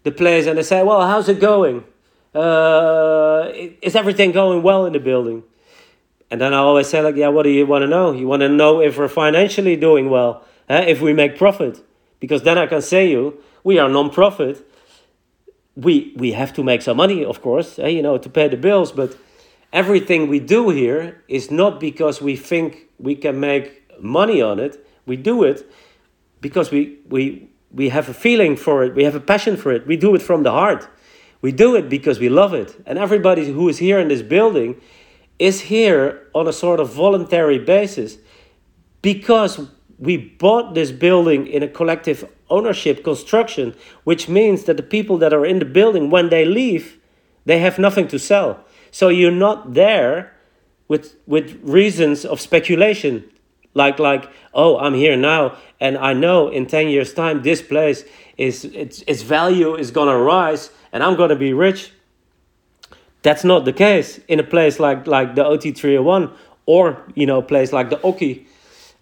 the 0.05 0.11
place 0.11 0.47
and 0.47 0.57
they 0.57 0.63
say, 0.63 0.83
"Well, 0.83 1.07
how's 1.07 1.29
it 1.29 1.41
going? 1.41 1.85
Uh, 2.35 3.51
is 3.83 3.95
everything 3.95 4.33
going 4.33 4.63
well 4.63 4.87
in 4.87 4.93
the 4.93 5.01
building?" 5.01 5.43
And 6.31 6.41
then 6.41 6.55
I 6.55 6.59
always 6.59 6.89
say, 6.89 7.03
like, 7.03 7.17
"Yeah, 7.17 7.29
what 7.29 7.43
do 7.43 7.51
you 7.51 7.67
want 7.67 7.83
to 7.83 7.87
know? 7.87 8.13
You 8.13 8.27
want 8.27 8.41
to 8.41 8.49
know 8.49 8.81
if 8.81 8.97
we're 8.99 9.09
financially 9.09 9.77
doing 9.77 10.09
well, 10.09 10.45
uh, 10.71 10.85
if 10.87 11.01
we 11.01 11.13
make 11.13 11.37
profit, 11.37 11.83
because 12.21 12.43
then 12.43 12.57
I 12.57 12.67
can 12.67 12.81
say 12.81 13.11
you 13.11 13.39
we 13.65 13.79
are 13.79 13.89
non-profit. 13.89 14.67
We 15.77 16.15
we 16.17 16.33
have 16.33 16.53
to 16.55 16.63
make 16.63 16.81
some 16.83 16.97
money, 16.97 17.25
of 17.25 17.43
course, 17.43 17.79
uh, 17.79 17.87
you 17.87 18.03
know, 18.03 18.17
to 18.19 18.29
pay 18.29 18.49
the 18.49 18.57
bills, 18.57 18.93
but." 18.93 19.17
Everything 19.75 20.29
we 20.29 20.39
do 20.39 20.71
here 20.71 21.23
is 21.27 21.51
not 21.51 21.81
because 21.81 22.23
we 22.23 22.37
think 22.37 22.87
we 22.99 23.17
can 23.17 23.39
make 23.41 23.83
money 24.01 24.41
on 24.41 24.61
it. 24.61 24.87
We 25.05 25.17
do 25.17 25.43
it 25.43 25.69
because 26.41 26.71
we, 26.71 26.99
we, 27.09 27.51
we 27.73 27.89
have 27.89 28.09
a 28.09 28.15
feeling 28.15 28.57
for 28.57 28.85
it, 28.85 28.95
we 28.95 29.03
have 29.05 29.17
a 29.17 29.21
passion 29.21 29.57
for 29.57 29.73
it. 29.73 29.87
We 29.87 29.97
do 29.97 30.15
it 30.15 30.23
from 30.23 30.45
the 30.45 30.53
heart. 30.53 30.89
We 31.43 31.53
do 31.53 31.75
it 31.75 31.91
because 31.91 32.21
we 32.21 32.29
love 32.29 32.55
it. 32.55 32.81
And 32.87 32.99
everybody 32.99 33.53
who 33.53 33.69
is 33.69 33.79
here 33.79 33.99
in 33.99 34.09
this 34.09 34.23
building 34.23 34.81
is 35.39 35.63
here 35.63 36.29
on 36.35 36.47
a 36.47 36.53
sort 36.53 36.79
of 36.81 36.93
voluntary 36.93 37.59
basis 37.59 38.17
because 39.03 39.69
we 39.99 40.17
bought 40.17 40.75
this 40.75 40.93
building 40.93 41.47
in 41.47 41.63
a 41.63 41.69
collective 41.69 42.31
ownership 42.49 43.03
construction, 43.03 43.75
which 44.05 44.29
means 44.29 44.65
that 44.65 44.77
the 44.77 44.83
people 44.83 45.19
that 45.19 45.35
are 45.35 45.45
in 45.45 45.59
the 45.59 45.65
building, 45.65 46.11
when 46.11 46.29
they 46.29 46.45
leave, 46.45 46.99
they 47.45 47.59
have 47.59 47.79
nothing 47.79 48.09
to 48.09 48.19
sell. 48.19 48.64
So 48.95 49.09
you're 49.09 49.33
not 49.33 49.75
there 49.75 50.33
with 50.87 51.17
with 51.27 51.59
reasons 51.65 52.25
of 52.25 52.41
speculation, 52.41 53.25
like 53.75 53.99
like 53.99 54.31
oh 54.55 54.79
I'm 54.79 54.95
here 54.95 55.17
now 55.17 55.57
and 55.81 55.99
I 55.99 56.13
know 56.13 56.47
in 56.47 56.67
ten 56.67 56.87
years 56.87 57.13
time 57.13 57.43
this 57.43 57.61
place 57.61 58.05
is 58.39 58.65
its 58.67 59.03
its 59.09 59.23
value 59.23 59.75
is 59.75 59.91
gonna 59.91 60.17
rise 60.17 60.71
and 60.93 61.03
I'm 61.03 61.17
gonna 61.17 61.35
be 61.35 61.53
rich. 61.53 61.91
That's 63.23 63.43
not 63.43 63.65
the 63.65 63.73
case 63.73 64.21
in 64.29 64.39
a 64.39 64.45
place 64.45 64.79
like 64.79 65.09
like 65.09 65.35
the 65.35 65.45
OT 65.45 65.73
301 65.73 66.31
or 66.65 67.03
you 67.17 67.27
know 67.27 67.39
a 67.39 67.43
place 67.43 67.73
like 67.73 67.91
the 67.91 67.97
OCCII, 67.97 68.47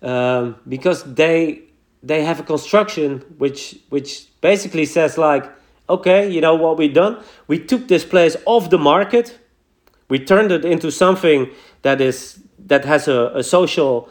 um, 0.00 0.56
because 0.66 1.04
they 1.04 1.64
they 2.02 2.24
have 2.24 2.40
a 2.40 2.44
construction 2.44 3.18
which 3.36 3.78
which 3.90 4.24
basically 4.40 4.86
says 4.86 5.18
like 5.18 5.44
okay 5.90 6.30
you 6.30 6.40
know 6.40 6.54
what 6.54 6.78
we 6.78 6.88
done 6.88 7.22
we 7.46 7.58
took 7.58 7.88
this 7.88 8.06
place 8.06 8.38
off 8.46 8.70
the 8.70 8.78
market 8.78 9.38
we 10.12 10.18
turned 10.18 10.52
it 10.52 10.62
into 10.62 10.90
something 10.90 11.48
that 11.80 11.98
is 12.02 12.38
that 12.66 12.84
has 12.84 13.08
a, 13.08 13.32
a 13.34 13.42
social 13.42 14.10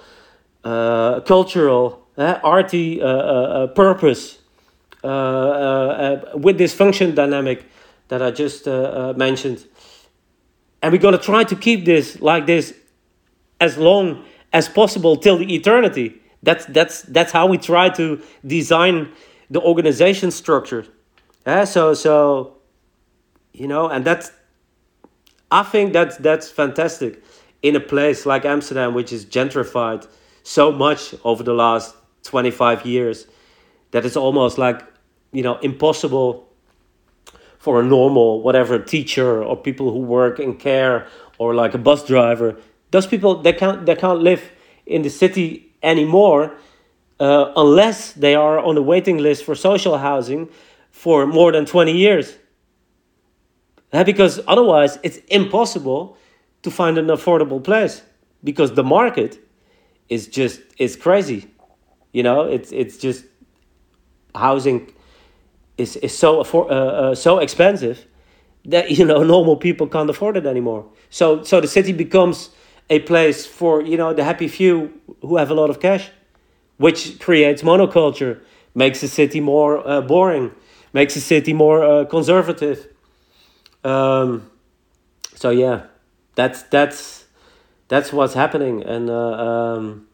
uh, 0.64 1.20
cultural 1.34 1.84
uh, 2.18 2.40
arty 2.44 3.00
uh, 3.00 3.06
uh, 3.06 3.10
uh 3.10 3.68
purpose 3.68 4.40
uh, 5.04 6.16
with 6.34 6.58
this 6.58 6.74
function 6.74 7.14
dynamic 7.14 7.66
that 8.08 8.22
i 8.22 8.32
just 8.32 8.66
mentioned. 9.16 9.60
And 10.82 10.92
we're 10.92 11.06
going 11.08 11.18
to 11.22 11.26
try 11.32 11.44
to 11.44 11.56
keep 11.56 11.86
this 11.86 12.20
like 12.20 12.48
this 12.48 12.74
as 13.60 13.78
long 13.78 14.26
as 14.52 14.68
possible 14.68 15.16
till 15.16 15.38
the 15.38 15.54
eternity. 15.54 16.08
That's 16.42 16.66
that's 16.78 17.04
that's 17.16 17.32
how 17.32 17.46
we 17.46 17.58
try 17.60 17.90
to 18.02 18.06
design 18.58 18.96
the 19.52 19.62
organization 19.62 20.32
structure. 20.32 20.84
Yeah 21.46 21.66
so 21.66 21.94
so 21.94 22.14
you 23.54 23.68
know 23.68 23.88
and 23.88 24.04
that's 24.04 24.32
i 25.52 25.64
think 25.64 25.94
that's 25.94 26.18
that's 26.18 26.50
fantastic 26.50 27.24
in 27.62 27.76
a 27.76 27.80
place 27.80 28.26
like 28.26 28.46
amsterdam 28.46 28.94
which 28.94 29.12
is 29.12 29.26
gentrified 29.26 30.08
so 30.44 30.72
much 30.72 31.14
over 31.24 31.44
the 31.44 31.54
last 31.54 31.96
25 32.24 32.86
years 32.86 33.28
that 33.92 34.06
it's 34.06 34.18
almost 34.18 34.58
like 34.58 34.82
you 35.32 35.44
know 35.44 35.58
impossible 35.60 36.48
for 37.60 37.80
a 37.80 37.84
normal 37.84 38.42
whatever 38.42 38.80
teacher 38.80 39.44
or 39.44 39.56
people 39.56 39.92
who 39.92 40.00
work 40.00 40.40
in 40.40 40.56
care 40.58 41.08
or 41.38 41.54
like 41.54 41.74
a 41.74 41.78
bus 41.78 42.06
driver 42.06 42.58
those 42.92 43.06
people 43.06 43.42
they 43.42 43.54
can't 43.54 43.86
they 43.86 43.96
can't 43.96 44.20
live 44.20 44.42
in 44.86 45.02
the 45.04 45.10
city 45.10 45.72
anymore 45.84 46.56
uh, 47.20 47.54
unless 47.56 48.14
they 48.14 48.34
are 48.34 48.60
on 48.60 48.76
the 48.76 48.82
waiting 48.82 49.18
list 49.18 49.44
for 49.44 49.54
social 49.54 49.98
housing 49.98 50.50
for 50.92 51.28
more 51.28 51.52
than 51.52 51.66
20 51.66 51.96
years 51.96 52.36
because 53.92 54.40
otherwise 54.48 55.00
it's 55.04 55.18
impossible 55.30 56.18
to 56.64 56.72
find 56.72 56.98
an 56.98 57.08
affordable 57.08 57.64
place 57.64 58.02
because 58.44 58.74
the 58.74 58.84
market 58.84 59.40
is 60.10 60.28
just 60.28 60.62
is 60.78 60.96
crazy 60.96 61.48
you 62.14 62.24
know 62.24 62.42
it's 62.42 62.72
it's 62.72 62.98
just 62.98 63.26
housing 64.36 64.92
is 65.78 65.96
is 65.98 66.18
so 66.18 66.44
affor- 66.44 66.70
uh, 66.70 66.74
uh, 66.74 67.16
so 67.16 67.40
expensive 67.40 68.06
that 68.66 68.92
you 68.92 69.06
know 69.06 69.24
normal 69.36 69.56
people 69.58 69.88
can't 69.88 70.10
afford 70.10 70.38
it 70.38 70.46
anymore. 70.46 70.86
So 71.10 71.44
so 71.44 71.62
the 71.62 71.68
city 71.68 71.94
becomes 71.94 72.50
a 72.90 73.00
place 73.00 73.46
for 73.46 73.82
you 73.82 73.98
know 73.98 74.14
the 74.14 74.24
happy 74.24 74.48
few 74.48 74.92
who 75.22 75.38
have 75.38 75.52
a 75.52 75.54
lot 75.54 75.70
of 75.70 75.80
cash, 75.80 76.12
which 76.78 77.20
creates 77.20 77.64
monoculture, 77.64 78.40
makes 78.76 79.02
the 79.02 79.08
city 79.08 79.40
more 79.40 79.88
uh, 79.88 80.02
boring, 80.02 80.52
makes 80.94 81.14
the 81.16 81.22
city 81.22 81.54
more 81.54 81.84
uh, 81.84 82.06
conservative. 82.06 82.88
Um, 83.84 84.50
so 85.36 85.50
yeah, 85.50 85.86
that's 86.36 86.64
that's 86.64 87.26
that's 87.88 88.14
what's 88.14 88.34
happening, 88.34 88.84
and 88.84 89.10
uh, 89.10 89.16
um, 89.16 90.08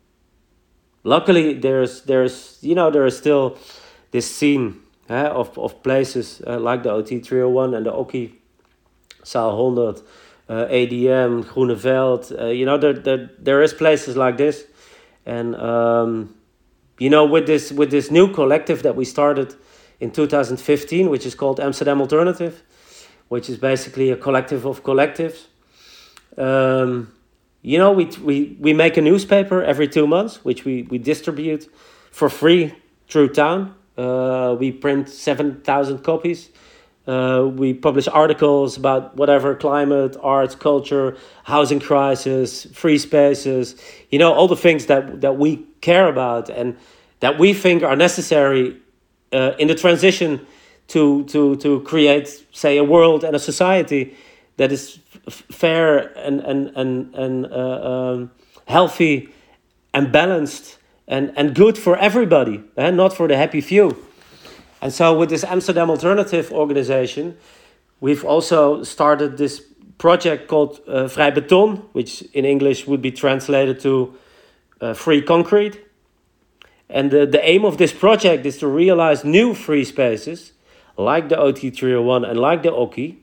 luckily 1.04 1.54
there's 1.54 2.04
there's 2.04 2.58
you 2.62 2.76
know 2.76 2.90
there 2.90 3.06
is 3.06 3.18
still 3.18 3.58
this 4.12 4.34
scene 4.34 4.82
uh, 5.10 5.30
of, 5.32 5.58
of 5.58 5.84
places 5.84 6.42
uh, 6.48 6.60
like 6.60 6.84
the 6.84 6.92
OT 6.92 7.20
301 7.20 7.74
and 7.74 7.86
the 7.86 7.92
OCCII 7.92 8.34
Zaal 9.24 9.76
100, 9.76 10.02
uh, 10.50 10.66
ADM, 10.72 11.44
Groeneveld. 11.44 12.40
Uh, 12.40 12.46
you 12.48 12.66
know, 12.66 12.78
there, 12.78 12.94
there, 12.94 13.30
there 13.38 13.62
is 13.62 13.74
places 13.74 14.16
like 14.16 14.38
this. 14.38 14.66
And, 15.26 15.56
um, 15.56 16.36
you 16.98 17.10
know, 17.10 17.26
with 17.26 17.46
this, 17.46 17.72
with 17.72 17.92
this 17.92 18.10
new 18.10 18.34
collective 18.34 18.84
that 18.84 18.96
we 18.96 19.06
started 19.06 19.56
in 20.00 20.12
2015, 20.12 21.10
which 21.10 21.26
is 21.26 21.36
called 21.36 21.60
Amsterdam 21.60 22.00
Alternative, 22.02 22.64
which 23.30 23.50
is 23.50 23.58
basically 23.58 24.12
a 24.12 24.18
collective 24.18 24.66
of 24.66 24.84
collectives. 24.84 25.46
Um, 26.38 27.12
you 27.62 27.78
know, 27.78 27.92
we, 27.92 28.06
we, 28.24 28.58
we 28.60 28.74
make 28.74 28.98
a 28.98 29.02
newspaper 29.02 29.64
every 29.64 29.88
two 29.88 30.08
months, 30.08 30.44
which 30.46 30.64
we, 30.64 30.84
we 30.84 30.98
distribute 30.98 31.70
for 32.12 32.30
free 32.30 32.74
through 33.10 33.30
town. 33.30 33.76
Uh, 33.98 34.56
we 34.60 34.72
print 34.72 35.10
7,000 35.10 36.04
copies. 36.04 36.50
Uh, 37.08 37.50
we 37.50 37.74
publish 37.74 38.08
articles 38.10 38.76
about 38.76 39.16
whatever 39.16 39.56
climate, 39.56 40.18
arts, 40.22 40.56
culture, 40.56 41.16
housing 41.46 41.80
crisis, 41.80 42.66
free 42.74 42.98
spaces, 42.98 43.76
you 44.12 44.20
know, 44.20 44.34
all 44.34 44.48
the 44.48 44.58
things 44.58 44.88
that, 44.88 45.22
that 45.22 45.38
we 45.38 45.66
care 45.80 46.10
about 46.10 46.50
and 46.50 46.78
that 47.22 47.40
we 47.40 47.54
think 47.54 47.82
are 47.82 47.96
necessary 47.96 48.78
uh, 49.32 49.54
in 49.58 49.70
the 49.70 49.76
transition 49.76 50.46
to, 50.88 51.24
to, 51.26 51.56
to 51.58 51.82
create, 51.82 52.46
say, 52.52 52.78
a 52.78 52.84
world 52.84 53.24
and 53.24 53.36
a 53.36 53.40
society 53.40 54.16
that 54.58 54.72
is 54.72 55.00
fair 55.30 56.18
and, 56.18 56.40
and, 56.42 56.72
and, 56.76 57.16
and 57.16 57.46
uh, 57.48 58.12
um, 58.14 58.32
healthy 58.66 59.30
and 59.94 60.12
balanced 60.12 60.78
and, 61.08 61.34
and 61.38 61.56
good 61.56 61.78
for 61.78 61.98
everybody 61.98 62.56
and 62.76 62.88
eh? 62.88 62.92
not 62.92 63.16
for 63.16 63.28
the 63.28 63.38
happy 63.38 63.62
few. 63.62 64.04
And 64.82 64.94
so, 64.94 65.18
with 65.18 65.30
this 65.30 65.44
Amsterdam 65.44 65.90
Alternative 65.90 66.52
organization, 66.52 67.36
we've 68.00 68.24
also 68.24 68.84
started 68.84 69.38
this 69.38 69.62
project 69.98 70.48
called 70.48 70.80
uh, 70.88 71.06
Vrij 71.06 71.34
Beton, 71.34 71.78
which 71.94 72.22
in 72.34 72.46
English 72.46 72.86
would 72.86 73.02
be 73.02 73.12
translated 73.12 73.80
to 73.80 74.16
uh, 74.80 74.94
free 74.94 75.22
concrete. 75.22 75.84
And 76.90 77.10
the, 77.10 77.26
the 77.26 77.44
aim 77.44 77.66
of 77.66 77.78
this 77.78 77.92
project 77.92 78.46
is 78.46 78.58
to 78.60 78.68
realize 78.68 79.24
new 79.24 79.54
free 79.54 79.84
spaces 79.84 80.54
like 80.98 81.30
the 81.30 81.36
OT301 81.36 82.30
and 82.30 82.40
like 82.40 82.64
the 82.64 82.72
OCCII, 82.72 83.18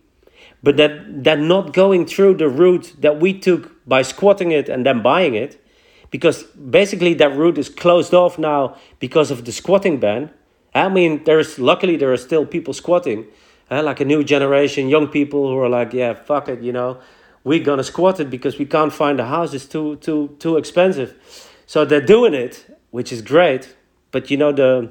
but 0.62 0.76
that, 0.76 1.24
that 1.24 1.38
not 1.40 1.72
going 1.72 2.06
through 2.06 2.34
the 2.34 2.48
route 2.48 2.94
that 3.00 3.20
we 3.20 3.38
took 3.38 3.86
by 3.86 4.02
squatting 4.02 4.50
it 4.50 4.68
and 4.68 4.86
then 4.86 5.02
buying 5.02 5.34
it, 5.34 5.62
because 6.10 6.44
basically 6.44 7.14
that 7.14 7.36
route 7.36 7.58
is 7.58 7.68
closed 7.68 8.14
off 8.14 8.38
now 8.38 8.76
because 9.00 9.30
of 9.30 9.44
the 9.44 9.52
squatting 9.52 9.98
ban. 9.98 10.30
I 10.74 10.88
mean, 10.88 11.24
there's 11.24 11.58
luckily 11.58 11.96
there 11.96 12.12
are 12.12 12.16
still 12.16 12.46
people 12.46 12.72
squatting, 12.72 13.26
uh, 13.70 13.82
like 13.82 14.00
a 14.00 14.04
new 14.04 14.24
generation, 14.24 14.88
young 14.88 15.08
people 15.08 15.48
who 15.48 15.58
are 15.58 15.68
like, 15.68 15.92
yeah, 15.92 16.14
fuck 16.14 16.48
it, 16.48 16.62
you 16.62 16.72
know, 16.72 17.00
we're 17.44 17.62
gonna 17.62 17.84
squat 17.84 18.18
it 18.20 18.30
because 18.30 18.58
we 18.58 18.64
can't 18.64 18.92
find 18.92 19.20
a 19.20 19.26
house; 19.26 19.52
it's 19.52 19.66
too 19.66 19.96
too 19.96 20.34
too 20.38 20.56
expensive. 20.56 21.14
So 21.66 21.84
they're 21.84 22.00
doing 22.00 22.34
it, 22.34 22.66
which 22.90 23.12
is 23.12 23.22
great. 23.22 23.76
But 24.10 24.30
you 24.30 24.36
know 24.36 24.50
the 24.50 24.90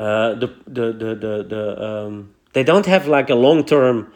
uh, 0.00 0.34
the 0.34 0.48
the 0.66 0.92
the 0.92 1.14
the, 1.14 1.44
the 1.52 1.84
um, 1.88 2.34
they 2.52 2.64
don't 2.64 2.86
have 2.86 3.06
like 3.06 3.30
a 3.30 3.34
long 3.34 3.64
term, 3.64 4.12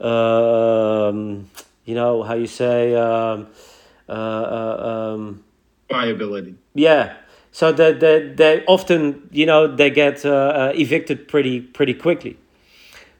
uh, 0.00 1.08
um, 1.08 1.50
you 1.84 1.94
know 1.94 2.22
how 2.22 2.34
you 2.34 2.46
say. 2.46 2.94
Um, 2.94 3.48
uh, 4.08 4.12
uh, 4.12 5.14
um, 5.14 5.44
viability. 5.90 6.54
Yeah. 6.74 7.16
So 7.50 7.72
that 7.72 8.00
they, 8.00 8.32
they 8.34 8.64
often, 8.66 9.28
you 9.30 9.46
know, 9.46 9.74
they 9.74 9.90
get 9.90 10.24
uh, 10.24 10.72
evicted 10.74 11.28
pretty 11.28 11.60
pretty 11.60 11.94
quickly. 11.94 12.36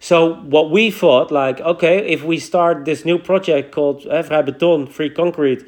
So 0.00 0.34
what 0.34 0.70
we 0.70 0.90
thought, 0.90 1.30
like, 1.30 1.60
okay, 1.60 1.98
if 2.08 2.24
we 2.24 2.38
start 2.38 2.84
this 2.84 3.04
new 3.04 3.18
project 3.18 3.72
called 3.72 4.02
Vrij 4.02 4.44
Beton, 4.44 4.86
Free 4.86 5.10
Concrete, 5.10 5.64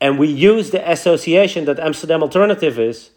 and 0.00 0.18
we 0.18 0.28
use 0.28 0.72
the 0.72 0.90
association 0.90 1.66
that 1.66 1.78
Amsterdam 1.78 2.22
Alternative 2.22 2.78
is 2.78 3.10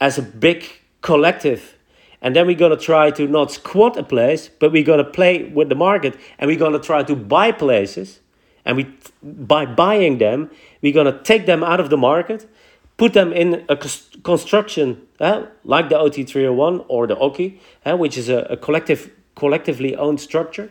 as 0.00 0.16
a 0.16 0.22
big 0.22 0.64
collective, 1.02 1.76
and 2.22 2.36
then 2.36 2.46
we're 2.46 2.56
gonna 2.56 2.76
try 2.76 3.10
to 3.10 3.26
not 3.26 3.50
squat 3.50 3.96
a 3.96 4.02
place, 4.02 4.50
but 4.58 4.72
we're 4.72 4.84
gonna 4.84 5.04
play 5.04 5.44
with 5.44 5.68
the 5.68 5.74
market, 5.74 6.16
and 6.38 6.48
we're 6.48 6.58
gonna 6.58 6.78
try 6.78 7.02
to 7.02 7.16
buy 7.16 7.52
places 7.52 8.20
and 8.64 8.76
we 8.76 8.86
by 9.22 9.66
buying 9.66 10.18
them 10.18 10.50
we're 10.82 10.92
going 10.92 11.12
to 11.12 11.22
take 11.22 11.46
them 11.46 11.62
out 11.62 11.80
of 11.80 11.90
the 11.90 11.96
market 11.96 12.48
put 12.96 13.12
them 13.12 13.32
in 13.32 13.64
a 13.68 13.76
construction 13.76 15.06
uh, 15.20 15.44
like 15.64 15.88
the 15.88 15.94
ot301 15.94 16.84
or 16.88 17.06
the 17.06 17.16
OCCII 17.16 17.58
uh, 17.86 17.96
which 17.96 18.16
is 18.16 18.28
a, 18.28 18.38
a, 18.50 18.56
collective 18.56 19.10
collectively 19.34 19.96
owned 19.96 20.20
structure 20.20 20.70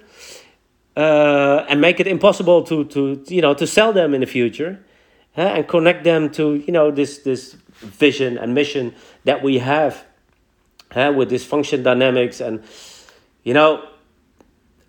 uh, 0.95 1.65
and 1.69 1.79
make 1.81 1.99
it 1.99 2.07
impossible 2.07 2.63
to, 2.63 2.85
to 2.85 3.23
you 3.27 3.41
know 3.41 3.53
to 3.53 3.65
sell 3.65 3.93
them 3.93 4.13
in 4.13 4.21
the 4.21 4.27
future 4.27 4.83
uh, 5.37 5.41
and 5.41 5.67
connect 5.67 6.03
them 6.03 6.29
to 6.29 6.55
you 6.55 6.73
know 6.73 6.91
this 6.91 7.19
this 7.19 7.55
vision 7.79 8.37
and 8.37 8.53
mission 8.53 8.93
that 9.23 9.41
we 9.41 9.59
have 9.59 10.05
uh, 10.95 11.13
with 11.15 11.29
this 11.29 11.45
function 11.45 11.83
dynamics 11.83 12.41
and 12.41 12.63
you 13.43 13.53
know 13.53 13.87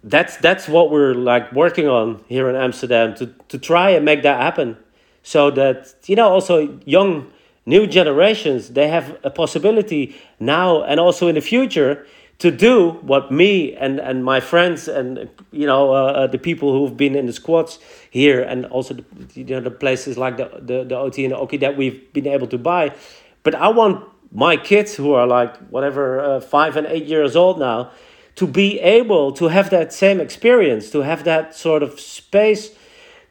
that's 0.03 0.37
that's 0.39 0.69
what 0.69 0.91
we're 0.91 1.15
like 1.15 1.53
working 1.53 1.87
on 1.87 2.23
here 2.27 2.49
in 2.49 2.57
Amsterdam 2.57 3.15
to 3.17 3.27
to 3.49 3.59
try 3.59 3.91
and 3.91 4.05
make 4.05 4.23
that 4.23 4.41
happen, 4.41 4.77
so 5.23 5.51
that 5.51 5.95
you 6.07 6.17
know 6.17 6.29
also 6.29 6.79
young 6.85 7.31
new 7.67 7.87
generations 7.87 8.71
they 8.71 8.89
have 8.89 9.19
a 9.23 9.31
possibility 9.31 10.17
now 10.39 10.83
and 10.83 10.99
also 10.99 11.29
in 11.29 11.35
the 11.35 11.41
future 11.41 12.07
to 12.39 12.51
do 12.51 12.93
what 13.03 13.31
me 13.31 13.77
and, 13.77 14.01
and 14.01 14.25
my 14.25 14.41
friends 14.41 14.89
and 14.89 15.29
you 15.53 15.67
know 15.67 15.95
uh, 15.95 16.13
uh, 16.13 16.27
the 16.27 16.39
people 16.39 16.73
who've 16.73 16.97
been 16.97 17.15
in 17.15 17.27
the 17.27 17.33
squads 17.35 17.79
here 18.11 18.41
and 18.41 18.65
also 18.67 18.95
the, 18.95 19.05
you 19.35 19.45
know 19.45 19.61
the 19.61 19.71
places 19.71 20.17
like 20.17 20.39
the, 20.39 20.49
the 20.63 20.85
the 20.85 20.97
OT 20.97 21.25
and 21.25 21.35
the 21.35 21.37
OCCII 21.37 21.61
that 21.61 21.77
we've 21.77 22.11
been 22.15 22.27
able 22.27 22.47
to 22.47 22.57
buy, 22.57 22.95
but 23.43 23.55
I 23.55 23.69
want 23.69 24.09
my 24.33 24.57
kids 24.57 24.95
who 24.95 25.13
are 25.13 25.27
like 25.27 25.57
whatever 25.69 26.21
uh, 26.21 26.41
five 26.41 26.77
and 26.77 26.87
eight 26.87 27.07
years 27.07 27.35
old 27.37 27.59
now 27.59 27.91
to 28.37 28.47
be 28.47 28.81
able 28.81 29.33
to 29.33 29.49
have 29.49 29.71
that 29.71 29.93
same 29.93 30.21
experience, 30.21 30.91
to 30.91 31.01
have 31.01 31.25
that 31.25 31.55
sort 31.55 31.83
of 31.83 32.01
space, 32.01 32.71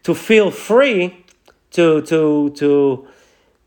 to 0.04 0.14
feel 0.14 0.52
free 0.52 1.26
to 1.72 2.02
to 2.04 2.52
to 2.52 3.08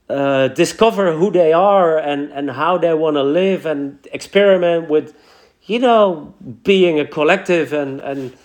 uh, 0.09 0.49
discover 0.49 1.13
who 1.13 1.31
they 1.31 1.53
are 1.53 1.99
and 1.99 2.31
and 2.33 2.51
how 2.51 2.79
they 2.79 2.95
want 2.95 3.17
to 3.17 3.23
live 3.23 3.67
and 3.67 4.07
experiment 4.13 4.89
with, 4.89 5.15
you 5.65 5.79
know, 5.79 6.35
being 6.63 7.01
a 7.01 7.07
collective 7.07 7.73
and 7.73 8.01
and 8.01 8.37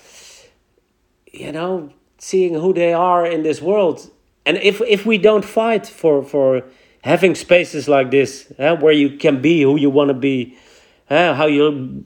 you 1.32 1.52
know 1.52 1.92
seeing 2.18 2.54
who 2.56 2.74
they 2.74 2.94
are 2.94 3.26
in 3.26 3.44
this 3.44 3.62
world. 3.62 4.10
And 4.46 4.58
if 4.58 4.82
if 4.82 5.06
we 5.06 5.18
don't 5.18 5.46
fight 5.46 5.86
for 5.86 6.24
for 6.24 6.64
having 7.08 7.36
spaces 7.36 7.88
like 7.88 8.12
this, 8.12 8.52
uh, 8.60 8.76
where 8.76 8.94
you 8.94 9.18
can 9.18 9.42
be 9.42 9.62
who 9.62 9.78
you 9.78 9.90
want 9.90 10.10
to 10.10 10.14
be 10.14 10.58
uh, 11.10 11.34
how 11.34 11.46
you 11.46 12.04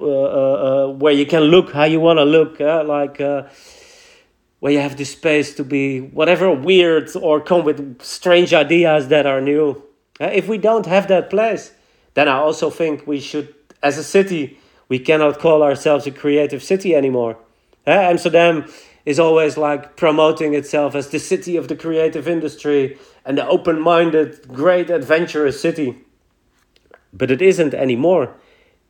uh, 0.00 0.04
uh, 0.04 0.86
uh, 0.88 0.92
where 0.92 1.12
you 1.12 1.26
can 1.26 1.42
look 1.44 1.72
how 1.72 1.84
you 1.84 2.00
want 2.00 2.18
to 2.18 2.24
look 2.24 2.60
uh, 2.60 2.84
like 2.84 3.20
uh, 3.20 3.44
where 4.60 4.72
you 4.72 4.78
have 4.78 4.96
the 4.96 5.04
space 5.04 5.54
to 5.54 5.64
be 5.64 6.00
whatever 6.00 6.52
weird 6.52 7.08
or 7.16 7.40
come 7.40 7.64
with 7.64 8.02
strange 8.02 8.52
ideas 8.52 9.08
that 9.08 9.26
are 9.26 9.40
new. 9.40 9.82
If 10.20 10.48
we 10.48 10.58
don't 10.58 10.86
have 10.86 11.08
that 11.08 11.30
place 11.30 11.72
then 12.14 12.28
i 12.28 12.36
also 12.36 12.70
think 12.70 13.06
we 13.06 13.20
should 13.20 13.54
as 13.82 13.98
a 13.98 14.04
city 14.04 14.58
we 14.88 14.98
cannot 14.98 15.38
call 15.38 15.62
ourselves 15.62 16.06
a 16.06 16.10
creative 16.10 16.62
city 16.62 16.94
anymore. 16.94 17.36
Amsterdam 17.86 18.66
is 19.04 19.18
always 19.18 19.56
like 19.56 19.96
promoting 19.96 20.54
itself 20.54 20.94
as 20.94 21.08
the 21.08 21.18
city 21.18 21.56
of 21.56 21.68
the 21.68 21.76
creative 21.76 22.26
industry 22.28 22.98
and 23.26 23.36
the 23.36 23.46
open-minded 23.46 24.48
great 24.48 24.88
adventurous 24.88 25.60
city 25.60 26.06
but 27.16 27.30
it 27.30 27.40
isn't 27.40 27.74
anymore. 27.74 28.34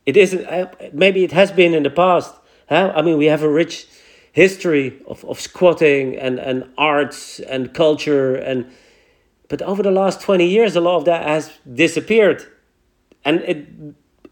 It 0.05 0.17
isn't. 0.17 0.45
Uh, 0.45 0.67
maybe 0.93 1.23
it 1.23 1.31
has 1.31 1.51
been 1.51 1.73
in 1.73 1.83
the 1.83 1.89
past. 1.89 2.33
Huh? 2.69 2.91
I 2.95 3.01
mean, 3.01 3.17
we 3.17 3.25
have 3.27 3.43
a 3.43 3.49
rich 3.49 3.87
history 4.31 5.01
of, 5.07 5.23
of 5.25 5.39
squatting 5.39 6.15
and, 6.15 6.39
and 6.39 6.69
arts 6.77 7.39
and 7.39 7.73
culture 7.73 8.35
and 8.35 8.71
but 9.49 9.63
over 9.63 9.81
the 9.81 9.89
last 9.89 10.21
20 10.21 10.45
years 10.45 10.75
a 10.75 10.81
lot 10.81 10.97
of 10.97 11.05
that 11.05 11.25
has 11.25 11.57
disappeared 11.73 12.45
and 13.25 13.39
it 13.39 13.65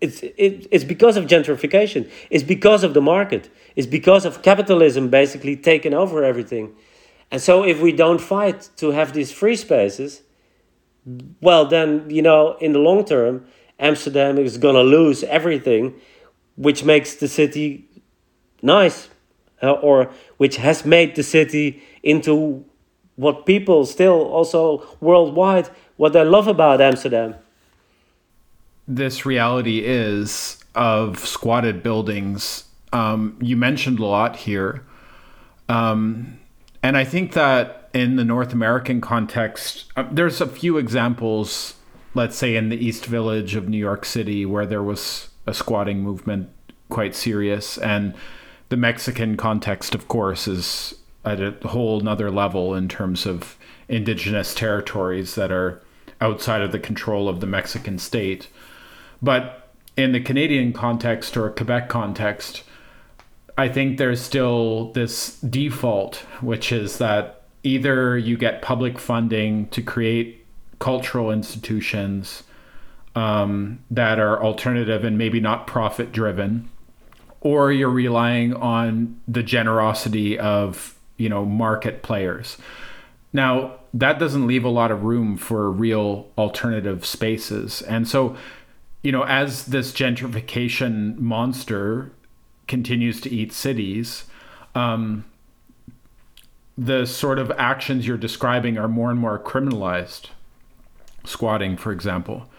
it's 0.02 0.22
it, 0.22 0.68
it's 0.70 0.84
because 0.84 1.18
of 1.18 1.26
gentrification 1.26 2.08
it's 2.30 2.44
because 2.44 2.84
of 2.84 2.94
the 2.94 3.02
market 3.02 3.50
it's 3.76 3.88
because 3.88 4.26
of 4.26 4.44
capitalism 4.44 5.10
basically 5.10 5.56
taking 5.56 5.96
over 5.96 6.24
everything 6.24 6.76
and 7.36 7.41
so 7.41 7.63
if 7.63 7.78
we 7.82 7.91
don't 7.91 8.21
fight 8.21 8.69
to 8.78 8.91
have 8.91 9.12
these 9.13 9.32
free 9.32 9.58
spaces 9.58 10.21
well 11.41 11.65
then 11.65 12.10
you 12.10 12.21
know 12.21 12.58
in 12.62 12.71
the 12.71 12.80
long 12.80 13.04
term 13.04 13.45
Amsterdam 13.80 14.38
is 14.38 14.58
going 14.58 14.76
to 14.76 14.82
lose 14.82 15.24
everything, 15.24 15.93
which 16.56 16.84
makes 16.84 17.15
the 17.15 17.28
city 17.28 17.88
nice, 18.62 19.10
uh, 19.62 19.71
or 19.71 20.12
which 20.38 20.58
has 20.58 20.86
made 20.86 21.15
the 21.15 21.24
city 21.24 21.84
into 22.04 22.63
what 23.15 23.45
people 23.45 23.86
still 23.86 24.24
also 24.26 24.86
worldwide 25.00 25.69
what 25.98 26.13
they 26.13 26.24
love 26.24 26.48
about 26.48 26.82
Amsterdam. 26.82 27.36
This 28.88 29.26
reality 29.26 29.80
is 29.86 30.63
of 30.76 31.19
squatted 31.19 31.82
buildings. 31.82 32.65
Um, 32.91 33.38
you 33.41 33.56
mentioned 33.56 34.00
a 34.00 34.06
lot 34.06 34.36
here. 34.36 34.84
Um, 35.69 36.38
and 36.86 36.98
I 36.98 37.04
think 37.04 37.34
that 37.34 37.89
in 37.93 38.15
the 38.15 38.26
North 38.26 38.54
American 38.54 39.02
context, 39.02 39.86
uh, 39.95 40.06
there's 40.12 40.41
a 40.41 40.48
few 40.48 40.78
examples 40.78 41.76
let's 42.15 42.38
say 42.38 42.56
in 42.56 42.69
the 42.69 42.78
East 42.78 43.06
Village 43.06 43.56
of 43.56 43.69
New 43.69 43.78
York 43.78 44.06
City, 44.06 44.45
where 44.45 44.65
there 44.65 44.82
was 44.82 45.30
a 45.45 45.54
squatting 45.54 46.02
movement 46.02 46.50
quite 46.89 47.13
serious, 47.13 47.78
and 47.78 48.15
the 48.69 48.78
Mexican 48.78 49.38
context, 49.38 49.93
of 49.93 50.08
course, 50.08 50.48
is 50.48 50.95
at 51.24 51.41
a 51.41 51.52
whole 51.67 52.00
nother 52.00 52.32
level 52.32 52.74
in 52.74 52.88
terms 52.88 53.26
of 53.26 53.58
indigenous 53.88 54.56
territories 54.56 55.36
that 55.36 55.52
are 55.52 55.82
outside 56.21 56.62
of 56.62 56.71
the 56.71 56.80
control 56.80 57.28
of 57.28 57.41
the 57.41 57.48
Mexican 57.48 58.00
state. 58.00 58.48
But 59.21 59.74
in 59.98 60.13
the 60.13 60.19
Canadian 60.19 60.71
context 60.71 61.36
or 61.36 61.50
Quebec 61.50 61.89
context, 61.89 62.63
I 63.58 63.70
think 63.70 63.98
there's 63.98 64.22
still 64.22 64.91
this 64.91 65.39
default, 65.39 66.18
which 66.41 66.72
is 66.72 66.98
that 66.98 67.44
either 67.63 68.18
you 68.18 68.38
get 68.38 68.62
public 68.62 69.00
funding 69.00 69.68
to 69.70 69.82
create 69.82 70.46
cultural 70.80 71.32
institutions 71.32 72.44
um, 73.15 73.80
that 73.89 74.20
are 74.20 74.44
alternative 74.44 75.04
and 75.04 75.18
maybe 75.18 75.39
not 75.39 75.68
profit 75.68 76.12
driven, 76.12 76.70
or 77.39 77.72
you're 77.72 77.89
relying 77.89 78.54
on 78.54 79.20
the 79.28 79.44
generosity 79.44 80.38
of 80.38 80.98
you 81.18 81.30
know 81.30 81.46
market 81.46 82.04
players. 82.04 82.58
Now 83.32 83.76
that 83.94 84.20
doesn't 84.20 84.46
leave 84.46 84.65
a 84.65 84.70
lot 84.70 84.91
of 84.91 85.04
room 85.04 85.38
for 85.38 85.72
real 85.72 86.28
alternative 86.38 87.06
spaces, 87.06 87.82
and 87.84 88.06
so 88.06 88.36
you 89.02 89.13
know 89.13 89.24
as 89.24 89.68
this 89.68 89.94
gentrification 89.94 91.18
monster 91.18 92.12
continues 92.67 93.21
to 93.21 93.30
eat 93.30 93.51
cities. 93.54 94.25
Um, 94.73 95.25
the 96.78 97.06
sort 97.06 97.39
of 97.39 97.51
actions 97.58 98.06
you're 98.06 98.17
describing 98.17 98.78
are 98.78 98.88
more 98.88 99.10
and 99.10 99.19
more 99.19 99.39
criminalized 99.39 100.28
squatting, 101.23 101.78
for 101.78 101.91
example. 101.91 102.49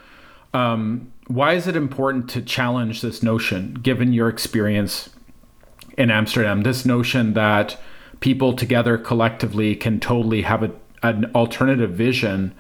Um, 0.55 1.13
why 1.27 1.53
is 1.55 1.67
it 1.67 1.77
important 1.77 2.31
to 2.31 2.43
challenge 2.43 3.03
this 3.03 3.23
notion, 3.23 3.75
given 3.75 4.13
your 4.13 4.29
experience 4.29 5.11
in 5.99 6.11
Amsterdam? 6.11 6.63
This 6.63 6.87
notion 6.87 7.35
that 7.35 7.79
people 8.21 8.55
together 8.55 8.97
collectively 8.97 9.77
can 9.77 10.01
totally 10.01 10.43
have 10.43 10.63
a, 10.63 10.73
an 11.03 11.31
alternative 11.35 11.91
vision 11.91 12.55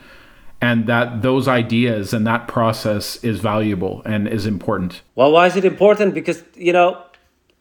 and 0.61 0.87
that 0.87 1.22
those 1.22 1.48
ideas 1.48 2.12
and 2.12 2.26
that 2.26 2.48
process 2.48 3.22
is 3.22 3.40
valuable 3.40 4.02
and 4.04 4.26
is 4.26 4.46
important. 4.46 5.02
Well, 5.14 5.32
why 5.32 5.46
is 5.46 5.56
it 5.56 5.64
important? 5.64 6.14
Because, 6.14 6.42
you 6.54 6.72
know, 6.72 7.02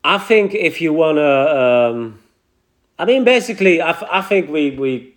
I 0.06 0.20
think 0.20 0.54
if 0.54 0.82
you 0.82 0.94
want 0.94 1.18
to, 1.18 1.58
um, 1.62 2.20
I 3.00 3.06
mean, 3.06 3.24
basically, 3.24 3.82
I, 3.82 4.20
I 4.20 4.22
think 4.22 4.52
we, 4.52 4.70
we, 4.70 5.16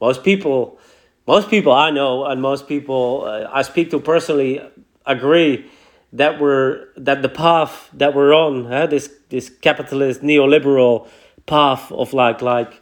most 0.00 0.22
people, 0.22 0.78
most 1.26 1.50
people 1.50 1.72
I 1.72 1.90
know 1.90 2.24
and 2.24 2.40
most 2.40 2.68
people 2.68 3.24
uh, 3.26 3.50
I 3.52 3.62
speak 3.62 3.90
to 3.90 3.98
personally 3.98 4.60
agree 5.04 5.68
that 6.12 6.40
we're 6.40 6.86
that 6.96 7.22
the 7.22 7.28
path 7.28 7.90
that 7.92 8.14
we're 8.14 8.32
on, 8.32 8.66
huh, 8.66 8.86
this 8.86 9.10
this 9.30 9.48
capitalist 9.48 10.22
neoliberal 10.22 11.08
path 11.46 11.90
of 11.90 12.12
like 12.12 12.40
like 12.40 12.80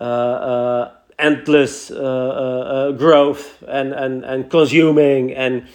uh, 0.00 0.04
uh, 0.04 0.90
endless 1.18 1.90
uh, 1.90 1.96
uh, 1.96 1.98
uh, 2.00 2.92
growth 2.92 3.62
and, 3.68 3.92
and 3.92 4.24
and 4.24 4.50
consuming 4.50 5.34
and 5.34 5.68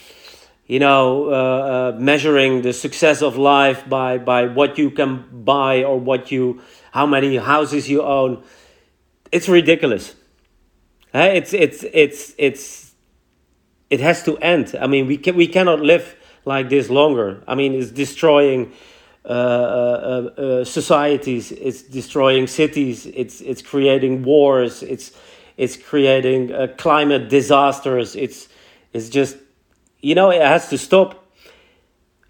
you 0.68 0.80
know 0.80 1.94
measuring 2.00 2.62
the 2.62 2.74
success 2.74 3.22
of 3.22 3.38
life 3.38 3.88
by 3.90 4.18
by 4.18 4.46
what 4.46 4.78
you 4.78 4.92
can 4.92 5.26
buy 5.44 5.84
or 5.84 6.00
what 6.00 6.32
you 6.32 6.62
how 6.92 7.06
many 7.06 7.38
houses 7.38 7.90
you 7.90 8.04
own. 8.04 8.44
It's 9.32 9.50
ridiculous 9.50 10.16
Hey, 11.14 11.38
it's 11.38 11.54
it's 11.54 11.84
it's 11.94 12.36
it's 12.38 12.92
it 13.90 14.00
has 14.02 14.24
to 14.24 14.38
end. 14.38 14.76
I 14.80 14.88
mean, 14.88 15.08
we 15.08 15.18
can 15.18 15.36
we 15.36 15.48
cannot 15.48 15.80
live 15.80 16.16
like 16.44 16.70
this 16.70 16.90
longer. 16.90 17.44
I 17.48 17.56
mean, 17.56 17.74
it's 17.74 17.92
destroying 17.92 18.74
uh, 19.26 19.28
uh, 19.28 19.34
uh, 19.34 20.64
societies. 20.66 21.52
It's 21.54 21.82
destroying 21.82 22.46
cities. 22.46 23.06
It's 23.08 23.40
it's 23.42 23.62
creating 23.62 24.24
wars. 24.24 24.84
It's 24.84 25.12
it's 25.56 25.78
creating 25.78 26.54
uh, 26.54 26.68
climate 26.78 27.30
disasters. 27.30 28.16
It's 28.16 28.50
it's 28.92 29.08
just 29.10 29.38
you 30.02 30.16
know 30.16 30.30
it 30.30 30.42
has 30.42 30.70
to 30.70 30.78
stop. 30.78 31.24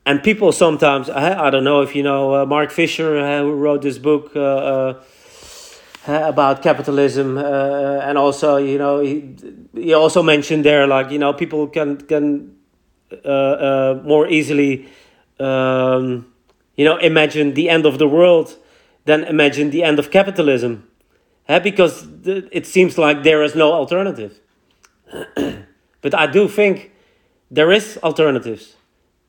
And 0.06 0.24
people 0.24 0.52
sometimes 0.52 1.10
I, 1.10 1.48
I 1.48 1.50
don't 1.50 1.64
know 1.64 1.82
if 1.82 1.96
you 1.96 2.04
know 2.04 2.36
uh, 2.36 2.46
Mark 2.46 2.72
Fisher 2.72 3.18
uh, 3.18 3.42
who 3.42 3.54
wrote 3.54 3.82
this 3.82 3.98
book 3.98 4.36
about 6.06 6.64
capitalism 6.64 7.38
and 7.38 8.18
also 8.18 8.56
you 8.56 8.78
know 8.78 9.00
he, 9.02 9.36
he 9.74 9.94
also 9.94 10.24
mentioned 10.24 10.64
there 10.64 10.88
like 10.88 11.12
you 11.12 11.20
know 11.20 11.34
people 11.34 11.68
can 11.68 11.98
can 11.98 12.56
more 14.06 14.28
easily 14.30 14.88
um, 15.40 16.26
you 16.76 16.86
know, 16.86 16.98
imagine 16.98 17.54
the 17.54 17.70
end 17.70 17.86
of 17.86 17.98
the 17.98 18.08
world 18.08 18.56
than 19.06 19.24
imagine 19.24 19.72
the 19.72 19.84
end 19.84 20.00
of 20.00 20.12
capitalism. 20.12 20.88
Uh, 21.50 21.60
because 21.60 22.08
it 22.26 22.68
seems 22.68 22.98
like 22.98 23.24
there 23.24 23.42
is 23.42 23.56
no 23.56 23.72
alternative. 23.72 24.40
but 26.02 26.14
I 26.14 26.28
do 26.28 26.48
think 26.48 26.92
there 27.50 27.72
is 27.72 27.98
alternatives. 28.04 28.76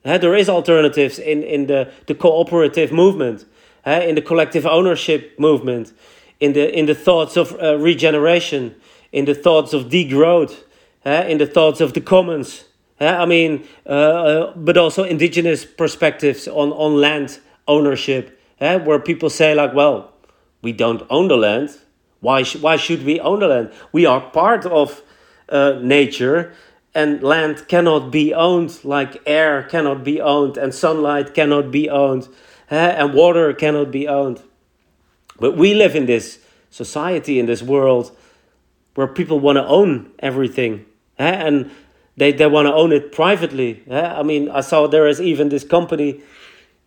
There 0.03 0.35
is 0.35 0.49
alternatives 0.49 1.19
in, 1.19 1.43
in 1.43 1.67
the, 1.67 1.93
the 2.07 2.15
cooperative 2.15 2.93
movement, 2.93 3.45
in 3.85 4.15
the 4.15 4.23
collective 4.23 4.67
ownership 4.67 5.39
movement, 5.39 5.93
in 6.41 6.53
the, 6.53 6.77
in 6.77 6.87
the 6.87 6.95
thoughts 6.95 7.37
of 7.37 7.61
uh, 7.61 7.77
regeneration, 7.79 8.75
in 9.13 9.25
the 9.25 9.35
thoughts 9.35 9.73
of 9.73 9.87
degrowth, 9.87 10.63
in 11.05 11.39
the 11.39 11.47
thoughts 11.47 11.81
of 11.81 11.93
the 11.93 12.01
commons. 12.01 12.65
I 13.01 13.27
mean, 13.27 13.67
uh, 13.87 13.91
uh, 13.91 14.57
but 14.57 14.77
also 14.77 15.05
indigenous 15.05 15.65
perspectives 15.65 16.49
on, 16.49 16.73
on 16.73 17.01
land 17.01 17.39
ownership, 17.67 18.41
where 18.59 18.99
people 18.99 19.31
say, 19.31 19.55
like, 19.55 19.75
well, 19.75 20.13
we 20.63 20.73
don't 20.73 21.03
own 21.09 21.29
the 21.29 21.37
land. 21.37 21.71
Why, 22.21 22.43
sh- 22.43 22.57
why 22.57 22.77
should 22.77 23.05
we 23.05 23.21
own 23.21 23.39
the 23.39 23.47
land? 23.47 23.73
We 23.93 24.05
are 24.07 24.21
part 24.21 24.67
of 24.67 25.03
uh, 25.49 25.79
nature, 25.81 26.53
and 26.95 27.23
land 27.23 27.69
cannot 27.69 28.11
be 28.11 28.35
owned 28.35 28.85
like 28.85 29.23
air 29.27 29.63
cannot 29.65 30.05
be 30.05 30.21
owned, 30.21 30.57
and 30.57 30.75
sunlight 30.75 31.35
cannot 31.35 31.71
be 31.71 31.89
owned, 31.89 32.29
eh, 32.71 32.91
and 32.91 33.15
water 33.15 33.53
cannot 33.53 33.91
be 33.91 34.09
owned. 34.09 34.43
But 35.39 35.57
we 35.57 35.75
live 35.75 35.95
in 35.95 36.07
this 36.07 36.41
society, 36.71 37.39
in 37.39 37.47
this 37.47 37.63
world, 37.63 38.17
where 38.95 39.07
people 39.07 39.39
want 39.39 39.57
to 39.57 39.67
own 39.67 40.11
everything. 40.19 40.85
Eh, 41.19 41.31
and 41.31 41.71
they, 42.17 42.33
they 42.33 42.47
want 42.47 42.67
to 42.67 42.75
own 42.75 42.93
it 42.93 43.13
privately. 43.13 43.83
Yeah? 43.87 44.19
I 44.19 44.23
mean, 44.23 44.51
I 44.51 44.61
saw 44.61 44.87
there 44.87 45.07
is 45.07 45.21
even 45.21 45.49
this 45.51 45.65
company, 45.65 46.21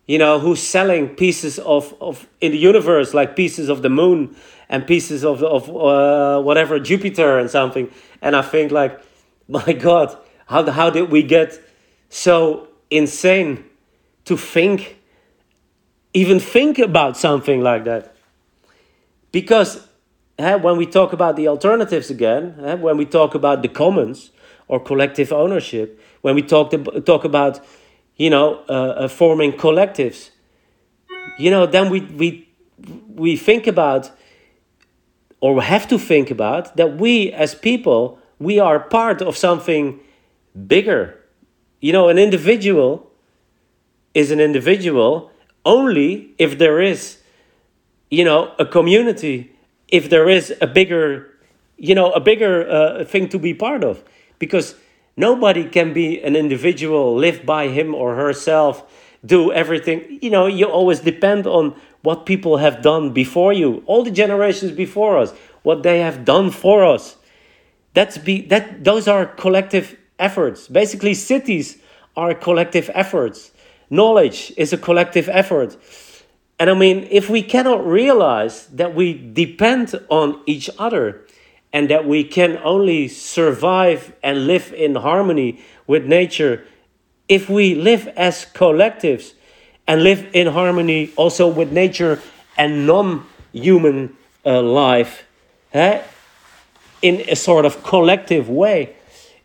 you 0.06 0.18
know, 0.18 0.38
who's 0.38 0.62
selling 0.62 1.16
pieces 1.16 1.58
of, 1.58 1.94
of 2.00 2.28
in 2.40 2.52
the 2.52 2.58
universe, 2.58 3.14
like 3.14 3.34
pieces 3.34 3.70
of 3.70 3.80
the 3.80 3.88
moon 3.88 4.36
and 4.68 4.86
pieces 4.86 5.24
of, 5.24 5.42
of 5.42 5.68
uh, 5.74 6.42
whatever, 6.42 6.78
Jupiter 6.78 7.38
and 7.38 7.50
something. 7.50 7.90
And 8.20 8.36
I 8.36 8.42
think, 8.42 8.72
like, 8.72 9.00
my 9.48 9.72
God, 9.72 10.16
how, 10.46 10.70
how 10.70 10.90
did 10.90 11.10
we 11.10 11.22
get 11.22 11.60
so 12.08 12.68
insane 12.90 13.64
to 14.24 14.36
think, 14.36 14.98
even 16.14 16.40
think 16.40 16.78
about 16.78 17.16
something 17.16 17.60
like 17.60 17.84
that? 17.84 18.14
Because 19.30 19.86
uh, 20.38 20.58
when 20.58 20.76
we 20.76 20.86
talk 20.86 21.12
about 21.12 21.36
the 21.36 21.48
alternatives 21.48 22.10
again, 22.10 22.56
uh, 22.60 22.76
when 22.76 22.96
we 22.96 23.04
talk 23.04 23.34
about 23.34 23.62
the 23.62 23.68
commons, 23.68 24.30
or 24.72 24.80
collective 24.80 25.34
ownership, 25.34 26.00
when 26.22 26.34
we 26.34 26.40
talk, 26.40 26.72
talk 27.04 27.24
about, 27.24 27.60
you 28.16 28.30
know, 28.30 28.62
uh, 28.70 28.72
uh, 28.72 29.08
forming 29.08 29.52
collectives, 29.52 30.30
you 31.38 31.50
know, 31.50 31.66
then 31.66 31.90
we, 31.90 32.00
we, 32.00 32.48
we 33.08 33.36
think 33.36 33.66
about, 33.66 34.10
or 35.40 35.60
have 35.60 35.86
to 35.86 35.98
think 35.98 36.30
about, 36.30 36.74
that 36.78 36.96
we 36.96 37.30
as 37.32 37.54
people, 37.54 38.18
we 38.42 38.58
are 38.58 38.80
part 38.80 39.22
of 39.22 39.36
something 39.36 40.00
bigger. 40.66 41.18
You 41.80 41.92
know, 41.92 42.08
an 42.08 42.18
individual 42.18 43.10
is 44.14 44.30
an 44.30 44.40
individual 44.40 45.30
only 45.64 46.34
if 46.38 46.58
there 46.58 46.80
is, 46.80 47.18
you 48.10 48.24
know, 48.24 48.52
a 48.58 48.66
community, 48.66 49.52
if 49.88 50.10
there 50.10 50.28
is 50.28 50.52
a 50.60 50.66
bigger, 50.66 51.28
you 51.76 51.94
know, 51.94 52.10
a 52.12 52.20
bigger 52.20 52.68
uh, 52.68 53.04
thing 53.04 53.28
to 53.28 53.38
be 53.38 53.54
part 53.54 53.84
of 53.84 54.02
because 54.38 54.74
nobody 55.16 55.64
can 55.68 55.92
be 55.92 56.20
an 56.20 56.34
individual, 56.34 57.14
live 57.16 57.46
by 57.46 57.68
him 57.68 57.94
or 57.94 58.16
herself, 58.16 58.82
do 59.24 59.52
everything. 59.52 60.18
You 60.20 60.30
know, 60.30 60.46
you 60.46 60.66
always 60.66 61.00
depend 61.00 61.46
on 61.46 61.76
what 62.02 62.26
people 62.26 62.56
have 62.56 62.82
done 62.82 63.12
before 63.12 63.52
you, 63.52 63.84
all 63.86 64.02
the 64.02 64.10
generations 64.10 64.72
before 64.72 65.18
us, 65.18 65.32
what 65.62 65.84
they 65.84 66.00
have 66.00 66.24
done 66.24 66.50
for 66.50 66.84
us. 66.84 67.16
That's 67.94 68.18
be 68.18 68.42
that 68.46 68.84
those 68.84 69.08
are 69.08 69.26
collective 69.26 69.96
efforts. 70.18 70.68
Basically, 70.68 71.14
cities 71.14 71.78
are 72.16 72.34
collective 72.34 72.90
efforts. 72.94 73.52
Knowledge 73.90 74.52
is 74.56 74.72
a 74.72 74.78
collective 74.78 75.28
effort. 75.28 75.76
And 76.58 76.70
I 76.70 76.74
mean, 76.74 77.08
if 77.10 77.28
we 77.28 77.42
cannot 77.42 77.86
realize 77.86 78.66
that 78.68 78.94
we 78.94 79.14
depend 79.34 79.94
on 80.08 80.40
each 80.46 80.70
other, 80.78 81.26
and 81.72 81.88
that 81.88 82.06
we 82.06 82.22
can 82.22 82.58
only 82.58 83.08
survive 83.08 84.12
and 84.22 84.46
live 84.46 84.72
in 84.74 84.94
harmony 84.96 85.60
with 85.86 86.04
nature 86.04 86.64
if 87.28 87.48
we 87.48 87.74
live 87.74 88.06
as 88.08 88.44
collectives 88.52 89.32
and 89.86 90.02
live 90.02 90.28
in 90.34 90.48
harmony 90.48 91.10
also 91.16 91.48
with 91.48 91.72
nature 91.72 92.20
and 92.56 92.86
non 92.86 93.26
human 93.52 94.14
uh, 94.44 94.60
life 94.60 95.24
eh? 95.72 96.02
In 97.02 97.22
a 97.28 97.36
sort 97.36 97.64
of 97.64 97.82
collective 97.82 98.48
way. 98.48 98.96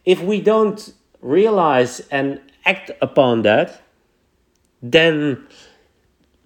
If 0.06 0.22
we 0.22 0.39
don't 0.41 0.93
realize 1.22 2.00
and 2.12 2.39
act 2.65 2.91
upon 3.02 3.41
that, 3.41 3.82
then 4.82 5.46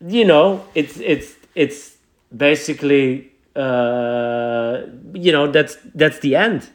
you 0.08 0.26
know 0.26 0.66
it's 0.74 0.98
it's 1.00 1.36
it's 1.54 1.98
basically 2.36 3.32
uh, 3.56 4.82
you 5.14 5.32
know 5.32 5.52
that's 5.52 5.78
that's 5.94 6.20
the 6.20 6.36
end 6.36 6.70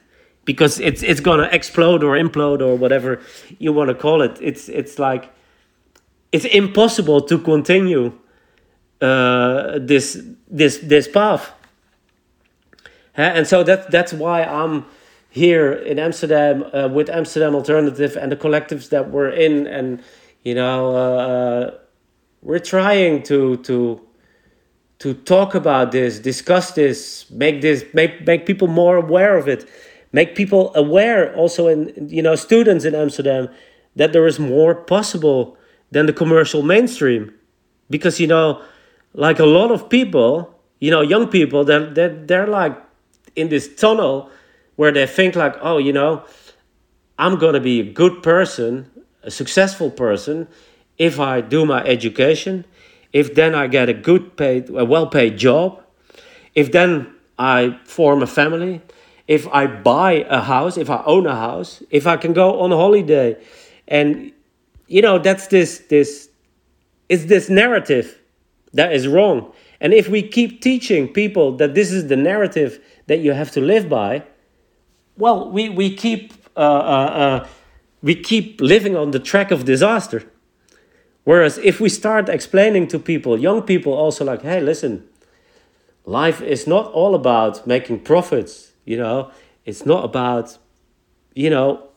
because 0.44 0.78
it's 0.80 1.02
it's 1.02 1.20
gonna 1.20 1.48
explode 1.52 2.04
or 2.04 2.16
implode 2.16 2.60
or 2.60 2.76
whatever 2.76 3.20
you 3.58 3.72
want 3.72 3.88
to 3.88 3.94
call 3.94 4.22
it. 4.22 4.38
It's 4.40 4.68
it's 4.68 4.98
like 4.98 5.32
it's 6.32 6.44
impossible 6.44 7.22
to 7.22 7.38
continue 7.38 8.12
uh, 9.00 9.78
this 9.80 10.22
this 10.48 10.78
this 10.78 11.08
path, 11.08 11.52
and 13.16 13.46
so 13.46 13.62
that 13.62 13.90
that's 13.90 14.12
why 14.12 14.44
I'm 14.44 14.84
here 15.30 15.72
in 15.72 15.98
Amsterdam 15.98 16.64
uh, 16.72 16.88
with 16.88 17.10
Amsterdam 17.10 17.54
Alternative 17.54 18.16
and 18.16 18.32
the 18.32 18.36
collectives 18.36 18.88
that 18.90 19.10
we're 19.10 19.30
in, 19.30 19.66
and 19.66 20.02
you 20.42 20.54
know 20.54 20.94
uh, 20.94 21.74
we're 22.42 22.58
trying 22.58 23.22
to 23.24 23.56
to 23.58 24.00
to 24.98 25.14
talk 25.14 25.54
about 25.54 25.92
this, 25.92 26.18
discuss 26.18 26.72
this, 26.72 27.30
make 27.30 27.60
this 27.60 27.84
make 27.92 28.26
make 28.26 28.46
people 28.46 28.68
more 28.68 28.96
aware 28.96 29.36
of 29.36 29.48
it, 29.48 29.68
make 30.12 30.34
people 30.34 30.72
aware 30.74 31.34
also 31.36 31.68
in 31.68 32.08
you 32.08 32.22
know 32.22 32.34
students 32.34 32.84
in 32.84 32.94
Amsterdam 32.94 33.48
that 33.96 34.12
there 34.12 34.26
is 34.26 34.38
more 34.38 34.74
possible 34.74 35.56
than 35.90 36.06
the 36.06 36.12
commercial 36.12 36.62
mainstream, 36.62 37.32
because 37.90 38.20
you 38.20 38.26
know, 38.26 38.62
like 39.14 39.38
a 39.38 39.46
lot 39.46 39.70
of 39.70 39.88
people, 39.88 40.54
you 40.80 40.90
know, 40.90 41.00
young 41.00 41.28
people, 41.28 41.64
that 41.64 41.94
they're, 41.94 42.08
they're, 42.08 42.26
they're 42.26 42.46
like 42.46 42.85
in 43.36 43.48
this 43.48 43.72
tunnel 43.74 44.30
where 44.76 44.92
they 44.92 45.06
think 45.06 45.36
like, 45.36 45.56
oh, 45.60 45.78
you 45.78 45.92
know, 45.92 46.24
I'm 47.18 47.38
gonna 47.38 47.60
be 47.60 47.80
a 47.80 47.92
good 47.92 48.22
person, 48.22 48.90
a 49.22 49.30
successful 49.30 49.90
person, 49.90 50.48
if 50.98 51.20
I 51.20 51.40
do 51.40 51.64
my 51.64 51.84
education 51.84 52.64
if 53.16 53.34
then 53.34 53.54
I 53.54 53.66
get 53.66 53.88
a 53.88 53.94
good 53.94 54.36
paid, 54.36 54.68
a 54.68 54.84
well 54.84 55.06
paid 55.06 55.38
job, 55.38 55.82
if 56.54 56.70
then 56.70 57.14
I 57.38 57.78
form 57.84 58.22
a 58.22 58.26
family, 58.26 58.82
if 59.26 59.48
I 59.48 59.66
buy 59.66 60.26
a 60.28 60.42
house, 60.42 60.76
if 60.76 60.90
I 60.90 61.02
own 61.06 61.26
a 61.26 61.34
house, 61.34 61.82
if 61.90 62.06
I 62.06 62.18
can 62.18 62.34
go 62.34 62.60
on 62.60 62.72
holiday, 62.72 63.42
and 63.88 64.32
you 64.86 65.00
know 65.00 65.18
that's 65.18 65.46
this 65.46 65.78
this 65.88 66.28
it's 67.08 67.24
this 67.24 67.48
narrative 67.48 68.18
that 68.74 68.92
is 68.92 69.08
wrong. 69.08 69.50
And 69.80 69.94
if 69.94 70.08
we 70.08 70.22
keep 70.22 70.60
teaching 70.60 71.10
people 71.10 71.56
that 71.56 71.74
this 71.74 71.92
is 71.92 72.08
the 72.08 72.16
narrative 72.16 72.80
that 73.06 73.20
you 73.20 73.32
have 73.32 73.50
to 73.52 73.60
live 73.60 73.88
by, 73.88 74.24
well, 75.16 75.50
we 75.50 75.68
we 75.68 75.94
keep 75.94 76.32
uh, 76.56 76.60
uh, 76.60 77.10
uh, 77.22 77.48
we 78.02 78.14
keep 78.14 78.60
living 78.60 78.96
on 78.96 79.10
the 79.10 79.18
track 79.18 79.50
of 79.50 79.64
disaster. 79.64 80.24
Whereas 81.24 81.58
if 81.58 81.80
we 81.80 81.88
start 81.88 82.28
explaining 82.28 82.86
to 82.88 82.98
people, 82.98 83.36
young 83.38 83.62
people 83.62 83.92
also 83.92 84.24
like, 84.24 84.42
hey, 84.42 84.60
listen, 84.60 85.08
life 86.04 86.40
is 86.40 86.66
not 86.66 86.92
all 86.92 87.14
about 87.14 87.66
making 87.66 88.00
profits, 88.00 88.72
you 88.84 88.96
know, 88.96 89.32
it's 89.64 89.84
not 89.84 90.04
about, 90.04 90.56
you 91.34 91.50
know, 91.50 91.88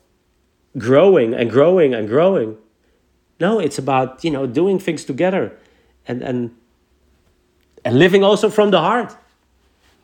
growing 0.78 1.36
and 1.36 1.52
growing 1.52 1.93
and 1.93 2.08
growing. 2.08 2.58
No, 3.39 3.60
it's 3.60 3.78
about, 3.78 4.24
you 4.24 4.32
know, 4.32 4.48
doing 4.48 4.80
things 4.80 5.06
together 5.06 5.58
and 6.08 6.22
and 6.24 6.56
and 7.86 8.00
living 8.00 8.24
also 8.24 8.50
from 8.50 8.72
the 8.72 8.80
heart. 8.80 9.15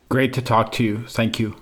Great 0.10 0.34
to 0.34 0.42
talk 0.42 0.72
to 0.74 0.84
you. 0.84 1.06
Thank 1.08 1.40
you. 1.40 1.56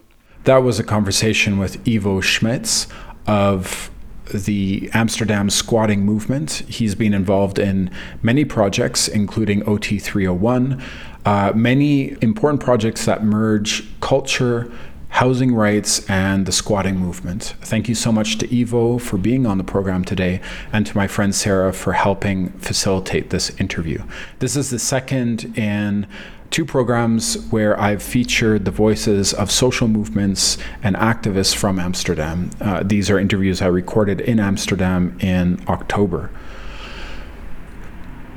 That 0.43 0.57
was 0.57 0.77
a 0.77 0.83
conversation 0.83 1.57
with 1.57 1.77
Ivo 1.87 2.19
Schmetz 2.19 2.91
of 3.25 3.89
the 4.33 4.89
Amsterdam 4.93 5.49
squatting 5.49 6.05
movement. 6.05 6.63
He's 6.67 6.95
been 6.95 7.13
involved 7.13 7.59
in 7.59 7.89
many 8.21 8.43
projects, 8.43 9.07
including 9.07 9.67
OT 9.67 9.99
301, 9.99 10.81
uh, 11.25 11.53
many 11.55 12.17
important 12.21 12.61
projects 12.61 13.05
that 13.05 13.23
merge 13.23 13.85
culture, 14.01 14.69
housing 15.09 15.53
rights, 15.53 16.09
and 16.09 16.45
the 16.45 16.51
squatting 16.51 16.97
movement. 16.97 17.55
Thank 17.61 17.87
you 17.87 17.95
so 17.95 18.11
much 18.11 18.37
to 18.39 18.61
Ivo 18.61 18.97
for 18.97 19.17
being 19.17 19.45
on 19.45 19.57
the 19.57 19.63
program 19.63 20.03
today, 20.03 20.41
and 20.73 20.85
to 20.87 20.97
my 20.97 21.07
friend 21.07 21.33
Sarah 21.33 21.71
for 21.71 21.93
helping 21.93 22.49
facilitate 22.59 23.29
this 23.29 23.51
interview. 23.59 24.03
This 24.39 24.57
is 24.57 24.69
the 24.69 24.79
second 24.79 25.57
in 25.57 26.07
two 26.53 26.63
programs 26.63 27.33
where 27.49 27.77
I've 27.79 28.03
featured 28.03 28.65
the 28.65 28.71
voices 28.71 29.33
of 29.33 29.49
social 29.49 29.87
movements 29.87 30.59
and 30.83 30.95
activists 30.95 31.55
from 31.55 31.79
Amsterdam. 31.79 32.51
Uh, 32.61 32.83
these 32.85 33.09
are 33.09 33.17
interviews 33.17 33.59
I 33.59 33.65
recorded 33.65 34.21
in 34.21 34.39
Amsterdam 34.39 35.17
in 35.19 35.63
October. 35.67 36.29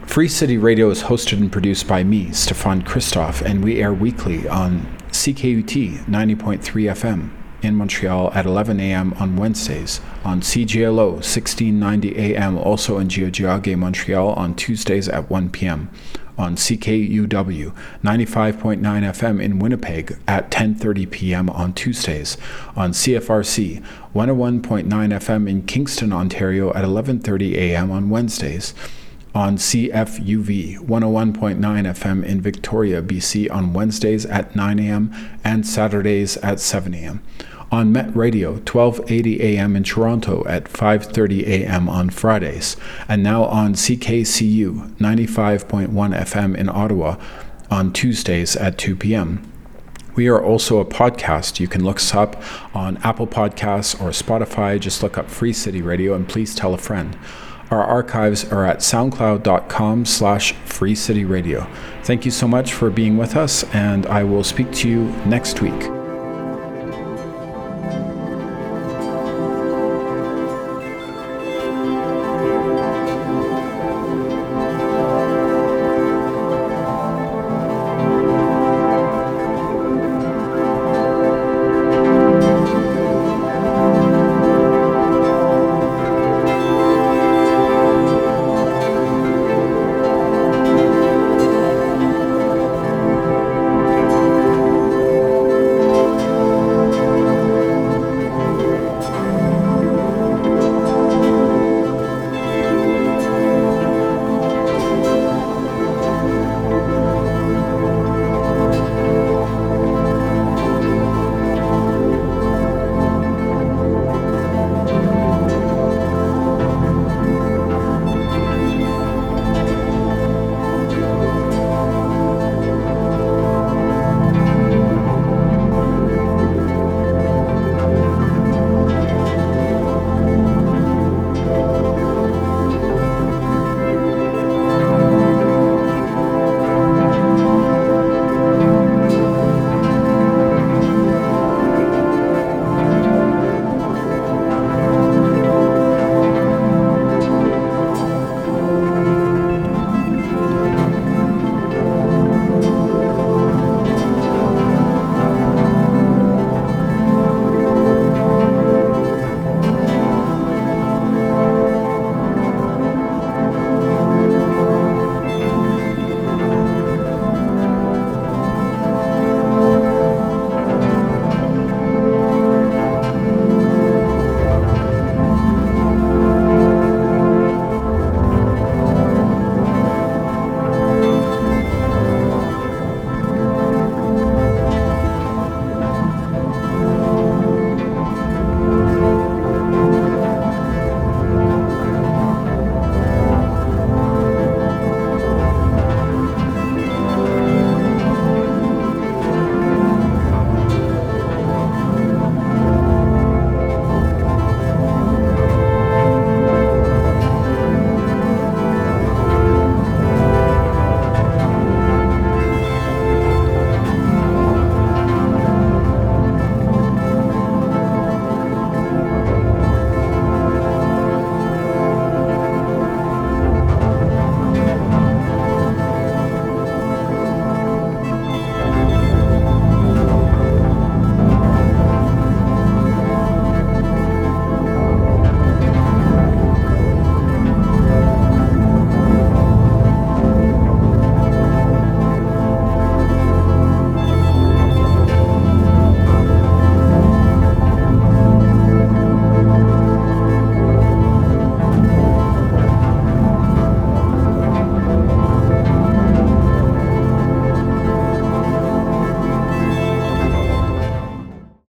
Free 0.07 0.29
City 0.29 0.57
Radio 0.57 0.89
is 0.89 1.03
hosted 1.03 1.43
and 1.43 1.53
produced 1.53 1.87
by 1.87 2.05
me, 2.05 2.33
Stefan 2.33 2.81
Christoff, 2.81 3.43
and 3.43 3.63
we 3.63 3.83
air 3.83 3.93
weekly 3.93 4.49
on 4.49 4.87
CKUT 5.11 6.07
90.3 6.07 6.61
FM 6.63 7.31
in 7.63 7.75
Montreal 7.75 8.33
at 8.33 8.47
11 8.47 8.81
a.m. 8.81 9.13
on 9.19 9.37
Wednesdays, 9.37 10.01
on 10.25 10.41
CJLO 10.41 11.17
1690 11.17 12.17
a.m. 12.17 12.57
also 12.57 12.97
in 12.97 13.09
Tiohtià:ke, 13.09 13.77
Montreal 13.77 14.33
on 14.33 14.55
Tuesdays 14.55 15.07
at 15.07 15.29
1 15.29 15.51
p.m 15.51 15.91
on 16.39 16.57
CKUW 16.57 17.73
95.9 18.05 18.81
FM 18.81 19.43
in 19.43 19.59
Winnipeg 19.59 20.19
at 20.27 20.51
10:30 20.51 21.11
p.m. 21.11 21.51
on 21.51 21.73
Tuesdays, 21.73 22.37
on 22.75 22.93
CFRC 22.93 23.83
101.9 24.15 24.87
FM 24.87 25.49
in 25.49 25.63
Kingston, 25.63 26.13
Ontario 26.13 26.73
at 26.75 26.85
11:30 26.85 27.55
a.m. 27.55 27.91
on 27.91 28.11
Wednesdays, 28.11 28.75
on 29.35 29.57
CFUV 29.57 30.79
101.9 30.79 31.59
FM 31.59 32.25
in 32.25 32.41
Victoria, 32.41 33.03
BC 33.03 33.51
on 33.51 33.73
Wednesdays 33.73 34.25
at 34.27 34.57
9 34.57 34.79
a.m. 34.79 35.13
and 35.45 35.67
Saturdays 35.67 36.37
at 36.39 36.61
7 36.61 36.95
a.m 36.95 37.23
on 37.71 37.93
Met 37.93 38.15
Radio 38.17 38.53
1280 38.53 39.41
AM 39.43 39.77
in 39.77 39.83
Toronto 39.83 40.45
at 40.47 40.65
5:30 40.65 41.47
AM 41.47 41.89
on 41.89 42.11
Fridays 42.11 42.77
and 43.09 43.23
now 43.23 43.45
on 43.45 43.75
CKCU 43.75 44.97
95.1 44.99 46.15
FM 46.15 46.57
in 46.57 46.69
Ottawa 46.69 47.17
on 47.71 47.93
Tuesdays 47.93 48.57
at 48.57 48.79
2 48.79 48.97
p.m. 48.97 49.43
We 50.15 50.29
are 50.29 50.43
also 50.43 50.79
a 50.79 50.85
podcast. 50.85 51.61
You 51.61 51.69
can 51.69 51.85
look 51.85 51.97
us 51.97 52.15
up 52.15 52.43
on 52.75 52.97
Apple 52.99 53.27
Podcasts 53.27 54.01
or 54.01 54.11
Spotify. 54.11 54.81
Just 54.81 55.03
look 55.03 55.19
up 55.19 55.29
Free 55.29 55.53
City 55.53 55.83
Radio 55.83 56.15
and 56.15 56.27
please 56.27 56.55
tell 56.55 56.73
a 56.73 56.79
friend. 56.79 57.19
Our 57.71 57.83
archives 57.83 58.45
are 58.51 58.65
at 58.65 58.79
soundcloud.com 58.79 60.07
slash 60.07 60.55
freecityradio. 60.67 61.69
Thank 62.05 62.25
you 62.25 62.31
so 62.31 62.47
much 62.47 62.73
for 62.73 62.91
being 62.91 63.17
with 63.17 63.37
us, 63.37 63.65
and 63.75 64.07
I 64.07 64.23
will 64.23 64.45
speak 64.45 64.71
to 64.73 64.89
you 64.89 65.07
next 65.27 65.61
week. 65.61 65.96